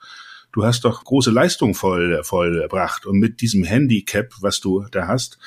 [0.52, 5.38] du hast doch große Leistung voll, vollbracht und mit diesem Handicap, was du da hast,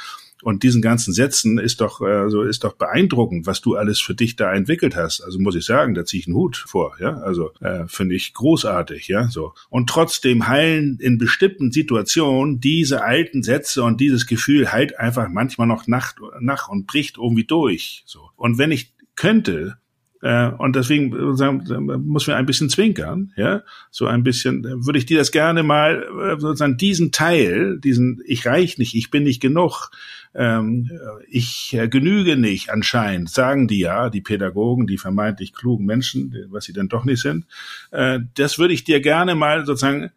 [0.41, 4.15] und diesen ganzen Sätzen ist doch, äh, so ist doch beeindruckend, was du alles für
[4.15, 5.21] dich da entwickelt hast.
[5.21, 7.17] Also muss ich sagen, da ziehe ich einen Hut vor, ja.
[7.17, 9.27] Also äh, finde ich großartig, ja.
[9.29, 9.53] So.
[9.69, 15.67] Und trotzdem heilen in bestimmten Situationen diese alten Sätze und dieses Gefühl halt einfach manchmal
[15.67, 18.03] noch nach, nach und bricht irgendwie durch.
[18.05, 18.29] So.
[18.35, 19.77] Und wenn ich könnte,
[20.21, 25.17] Äh, und deswegen muss wir ein bisschen zwinkern, ja, so ein bisschen, würde ich dir
[25.17, 29.89] das gerne mal, äh, sozusagen diesen Teil, diesen, ich reich nicht, ich bin nicht genug,
[30.35, 30.91] ähm,
[31.27, 36.65] ich äh, genüge nicht anscheinend, sagen die ja, die Pädagogen, die vermeintlich klugen Menschen, was
[36.65, 37.45] sie denn doch nicht sind,
[37.91, 40.11] äh, das würde ich dir gerne mal sozusagen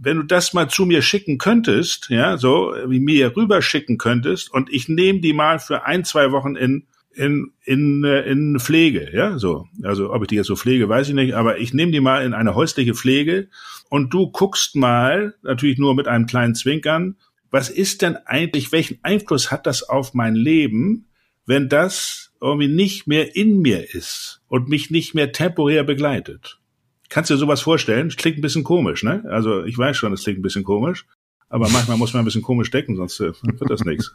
[0.00, 4.48] wenn du das mal zu mir schicken könntest, ja, so wie mir rüber schicken könntest
[4.48, 6.86] und ich nehme die mal für ein, zwei Wochen in
[7.18, 9.66] in, in, äh, in Pflege, ja, so.
[9.82, 12.24] Also ob ich die jetzt so pflege, weiß ich nicht, aber ich nehme die mal
[12.24, 13.48] in eine häusliche Pflege
[13.90, 17.16] und du guckst mal, natürlich nur mit einem kleinen Zwinkern,
[17.50, 21.06] was ist denn eigentlich, welchen Einfluss hat das auf mein Leben,
[21.44, 26.60] wenn das irgendwie nicht mehr in mir ist und mich nicht mehr temporär begleitet?
[27.08, 28.10] Kannst du dir sowas vorstellen?
[28.10, 29.24] Klingt ein bisschen komisch, ne?
[29.28, 31.04] Also ich weiß schon, es klingt ein bisschen komisch.
[31.50, 34.14] Aber manchmal muss man ein bisschen komisch decken, sonst äh, wird das nichts.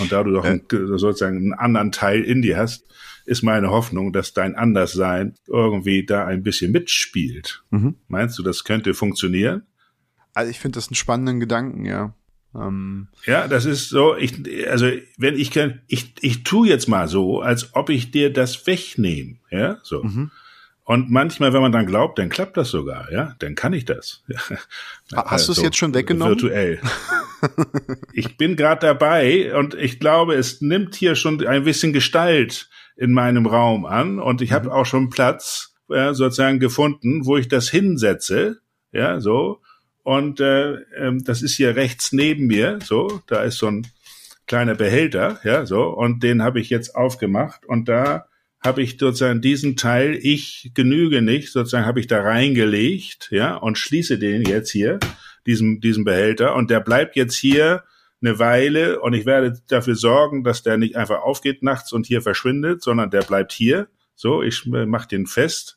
[0.00, 2.84] Und da du doch einen, sozusagen einen anderen Teil in dir hast,
[3.26, 7.62] ist meine Hoffnung, dass dein Anderssein irgendwie da ein bisschen mitspielt.
[7.70, 7.96] Mhm.
[8.08, 9.62] Meinst du, das könnte funktionieren?
[10.34, 12.14] Also ich finde das einen spannenden Gedanken, ja.
[12.54, 14.34] Ähm ja, das ist so, ich,
[14.68, 18.66] also wenn ich kann, ich, ich tu jetzt mal so, als ob ich dir das
[18.66, 20.02] wegnehme, ja, so.
[20.02, 20.30] Mhm.
[20.84, 24.22] Und manchmal, wenn man dann glaubt, dann klappt das sogar, ja, dann kann ich das.
[25.14, 26.34] Hast du es jetzt schon weggenommen?
[26.34, 26.78] Virtuell.
[28.12, 33.12] ich bin gerade dabei und ich glaube, es nimmt hier schon ein bisschen Gestalt in
[33.12, 34.72] meinem Raum an und ich habe mhm.
[34.72, 38.58] auch schon Platz ja, sozusagen gefunden, wo ich das hinsetze,
[38.92, 39.60] ja, so.
[40.02, 43.22] Und äh, ähm, das ist hier rechts neben mir, so.
[43.26, 43.86] Da ist so ein
[44.46, 45.84] kleiner Behälter, ja, so.
[45.84, 48.26] Und den habe ich jetzt aufgemacht und da
[48.64, 53.78] habe ich sozusagen diesen Teil, ich genüge nicht, sozusagen habe ich da reingelegt, ja, und
[53.78, 54.98] schließe den jetzt hier,
[55.46, 57.84] diesen, diesen Behälter, und der bleibt jetzt hier
[58.22, 62.22] eine Weile und ich werde dafür sorgen, dass der nicht einfach aufgeht nachts und hier
[62.22, 63.88] verschwindet, sondern der bleibt hier.
[64.14, 65.76] So, ich mache den fest.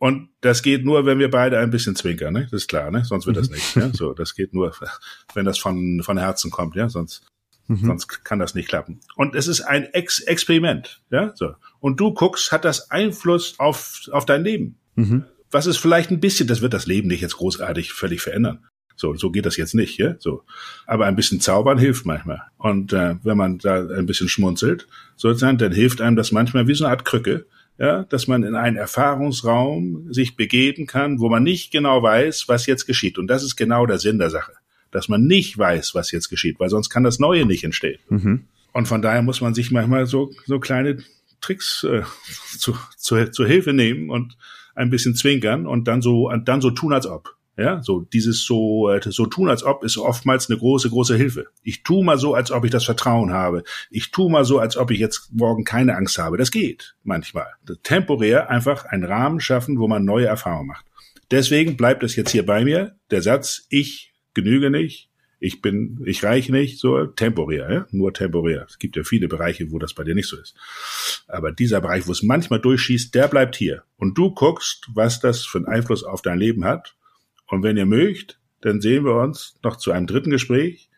[0.00, 2.44] Und das geht nur, wenn wir beide ein bisschen zwinkern, ne?
[2.44, 3.04] Das ist klar, ne?
[3.04, 3.54] Sonst wird das mhm.
[3.54, 3.76] nicht.
[3.76, 3.90] Ja?
[3.92, 4.74] So, das geht nur,
[5.34, 6.88] wenn das von, von Herzen kommt, ja.
[6.88, 7.22] Sonst
[7.70, 7.86] Mhm.
[7.86, 8.98] Sonst kann das nicht klappen.
[9.14, 11.54] Und es ist ein Ex Experiment, ja, so.
[11.80, 14.76] Und du guckst, hat das Einfluss auf, auf dein Leben?
[14.94, 15.24] Mhm.
[15.50, 18.66] Was ist vielleicht ein bisschen, das wird das Leben nicht jetzt großartig völlig verändern.
[18.96, 20.42] So, so geht das jetzt nicht, ja, so.
[20.86, 22.42] Aber ein bisschen zaubern hilft manchmal.
[22.58, 26.74] Und äh, wenn man da ein bisschen schmunzelt, sozusagen, dann hilft einem das manchmal wie
[26.74, 27.46] so eine Art Krücke,
[27.78, 32.66] ja, dass man in einen Erfahrungsraum sich begeben kann, wo man nicht genau weiß, was
[32.66, 33.16] jetzt geschieht.
[33.16, 34.52] Und das ist genau der Sinn der Sache
[34.90, 37.98] dass man nicht weiß, was jetzt geschieht, weil sonst kann das Neue nicht entstehen.
[38.08, 38.44] Mhm.
[38.72, 40.98] Und von daher muss man sich manchmal so, so kleine
[41.40, 42.02] Tricks äh,
[42.58, 44.36] zu, zu, zur Hilfe nehmen und
[44.74, 47.36] ein bisschen zwinkern und dann so, dann so tun, als ob.
[47.56, 51.46] Ja, so dieses so, äh, so tun, als ob ist oftmals eine große, große Hilfe.
[51.62, 53.64] Ich tu mal so, als ob ich das Vertrauen habe.
[53.90, 56.38] Ich tu mal so, als ob ich jetzt morgen keine Angst habe.
[56.38, 57.48] Das geht manchmal.
[57.82, 60.86] Temporär einfach einen Rahmen schaffen, wo man neue Erfahrungen macht.
[61.30, 65.09] Deswegen bleibt es jetzt hier bei mir, der Satz, ich genüge nicht,
[65.40, 67.86] ich bin, ich reiche nicht, so temporär, ja?
[67.90, 68.66] nur temporär.
[68.68, 70.54] Es gibt ja viele Bereiche, wo das bei dir nicht so ist.
[71.26, 73.82] Aber dieser Bereich, wo es manchmal durchschießt, der bleibt hier.
[73.96, 76.94] Und du guckst, was das für einen Einfluss auf dein Leben hat.
[77.46, 80.90] Und wenn ihr mögt, dann sehen wir uns noch zu einem dritten Gespräch.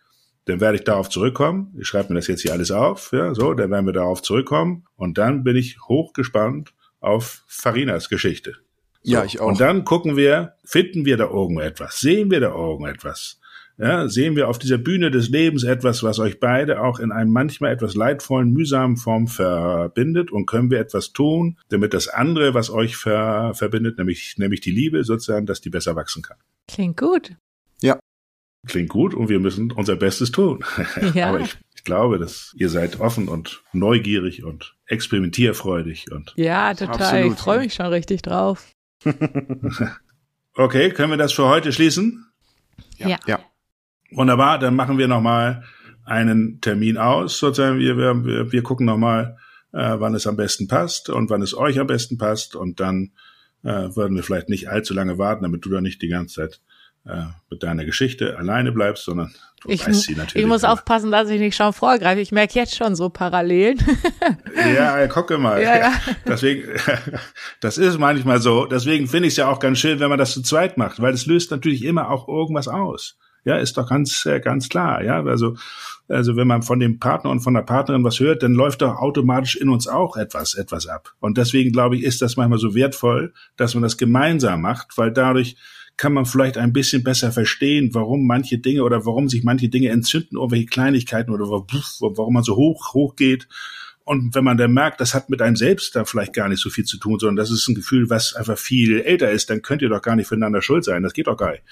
[0.47, 1.72] Dann werde ich darauf zurückkommen.
[1.78, 4.86] Ich schreibe mir das jetzt hier alles auf, ja, so, dann werden wir darauf zurückkommen.
[4.97, 8.57] Und dann bin ich hochgespannt auf Farinas Geschichte.
[9.03, 9.12] So.
[9.12, 9.47] Ja, ich auch.
[9.47, 12.01] Und dann gucken wir, finden wir da irgendetwas?
[12.01, 13.38] Sehen wir da irgendetwas?
[13.82, 17.32] Ja, sehen wir auf dieser Bühne des Lebens etwas, was euch beide auch in einem
[17.32, 22.70] manchmal etwas leidvollen, mühsamen Form verbindet und können wir etwas tun, damit das andere, was
[22.70, 26.36] euch ver verbindet, nämlich, nämlich die Liebe sozusagen, dass die besser wachsen kann.
[26.68, 27.34] Klingt gut.
[27.80, 27.98] Ja.
[28.68, 30.64] Klingt gut und wir müssen unser Bestes tun.
[31.14, 31.30] Ja.
[31.30, 36.34] Aber ich, ich glaube, dass ihr seid offen und neugierig und experimentierfreudig und.
[36.36, 37.00] Ja, total.
[37.00, 37.32] Absolut.
[37.32, 38.70] Ich freue mich schon richtig drauf.
[40.54, 42.28] okay, können wir das für heute schließen?
[42.98, 43.18] Ja.
[43.26, 43.40] ja.
[44.14, 45.64] Wunderbar, dann machen wir nochmal
[46.04, 47.78] einen Termin aus, sozusagen.
[47.78, 49.36] Wir, wir, wir gucken nochmal,
[49.72, 52.56] äh, wann es am besten passt und wann es euch am besten passt.
[52.56, 53.12] Und dann
[53.62, 56.60] äh, würden wir vielleicht nicht allzu lange warten, damit du da nicht die ganze Zeit
[57.04, 60.44] äh, mit deiner Geschichte alleine bleibst, sondern du ich, weißt sie natürlich.
[60.44, 60.72] Ich muss immer.
[60.72, 62.20] aufpassen, dass ich nicht schon vorgreife.
[62.20, 63.78] Ich merke jetzt schon so Parallelen.
[64.76, 65.60] ja, gucke mal.
[65.62, 65.92] Ja, ja.
[66.26, 66.68] Deswegen,
[67.60, 68.66] das ist manchmal so.
[68.66, 71.14] Deswegen finde ich es ja auch ganz schön, wenn man das zu zweit macht, weil
[71.14, 73.16] es löst natürlich immer auch irgendwas aus.
[73.45, 75.03] Ja, ist doch ganz, äh, ganz klar.
[75.03, 75.57] Ja, also,
[76.09, 78.97] also wenn man von dem Partner und von der Partnerin was hört, dann läuft doch
[78.97, 81.14] automatisch in uns auch etwas, etwas ab.
[81.18, 85.11] Und deswegen glaube ich, ist das manchmal so wertvoll, dass man das gemeinsam macht, weil
[85.11, 85.57] dadurch
[85.97, 89.88] kann man vielleicht ein bisschen besser verstehen, warum manche Dinge oder warum sich manche Dinge
[89.90, 93.49] entzünden, irgendwelche Kleinigkeiten oder warum man so hoch, hoch geht.
[94.05, 96.70] Und wenn man dann merkt, das hat mit einem selbst da vielleicht gar nicht so
[96.70, 99.82] viel zu tun, sondern das ist ein Gefühl, was einfach viel älter ist, dann könnt
[99.82, 101.03] ihr doch gar nicht füreinander schuld sein.
[101.03, 101.62] Das geht doch gar nicht.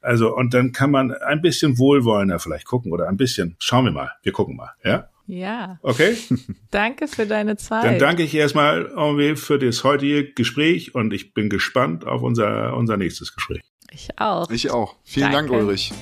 [0.00, 3.56] Also, und dann kann man ein bisschen wohlwollender vielleicht gucken oder ein bisschen.
[3.58, 4.12] Schauen wir mal.
[4.22, 4.70] Wir gucken mal.
[4.84, 5.08] Ja?
[5.26, 5.78] Ja.
[5.82, 6.16] Okay?
[6.70, 7.84] Danke für deine Zeit.
[7.84, 12.76] Dann danke ich erstmal irgendwie für das heutige Gespräch und ich bin gespannt auf unser,
[12.76, 13.62] unser nächstes Gespräch.
[13.90, 14.50] Ich auch.
[14.50, 14.96] Ich auch.
[15.04, 15.52] Vielen Danke.
[15.52, 15.92] Dank, Ulrich.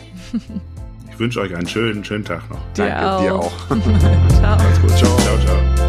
[1.10, 2.60] Ich wünsche euch einen schönen, schönen Tag noch.
[2.72, 3.22] Dir Danke auch.
[3.22, 3.68] dir auch.
[4.30, 4.56] Ciao.
[4.56, 5.83] Macht's gut.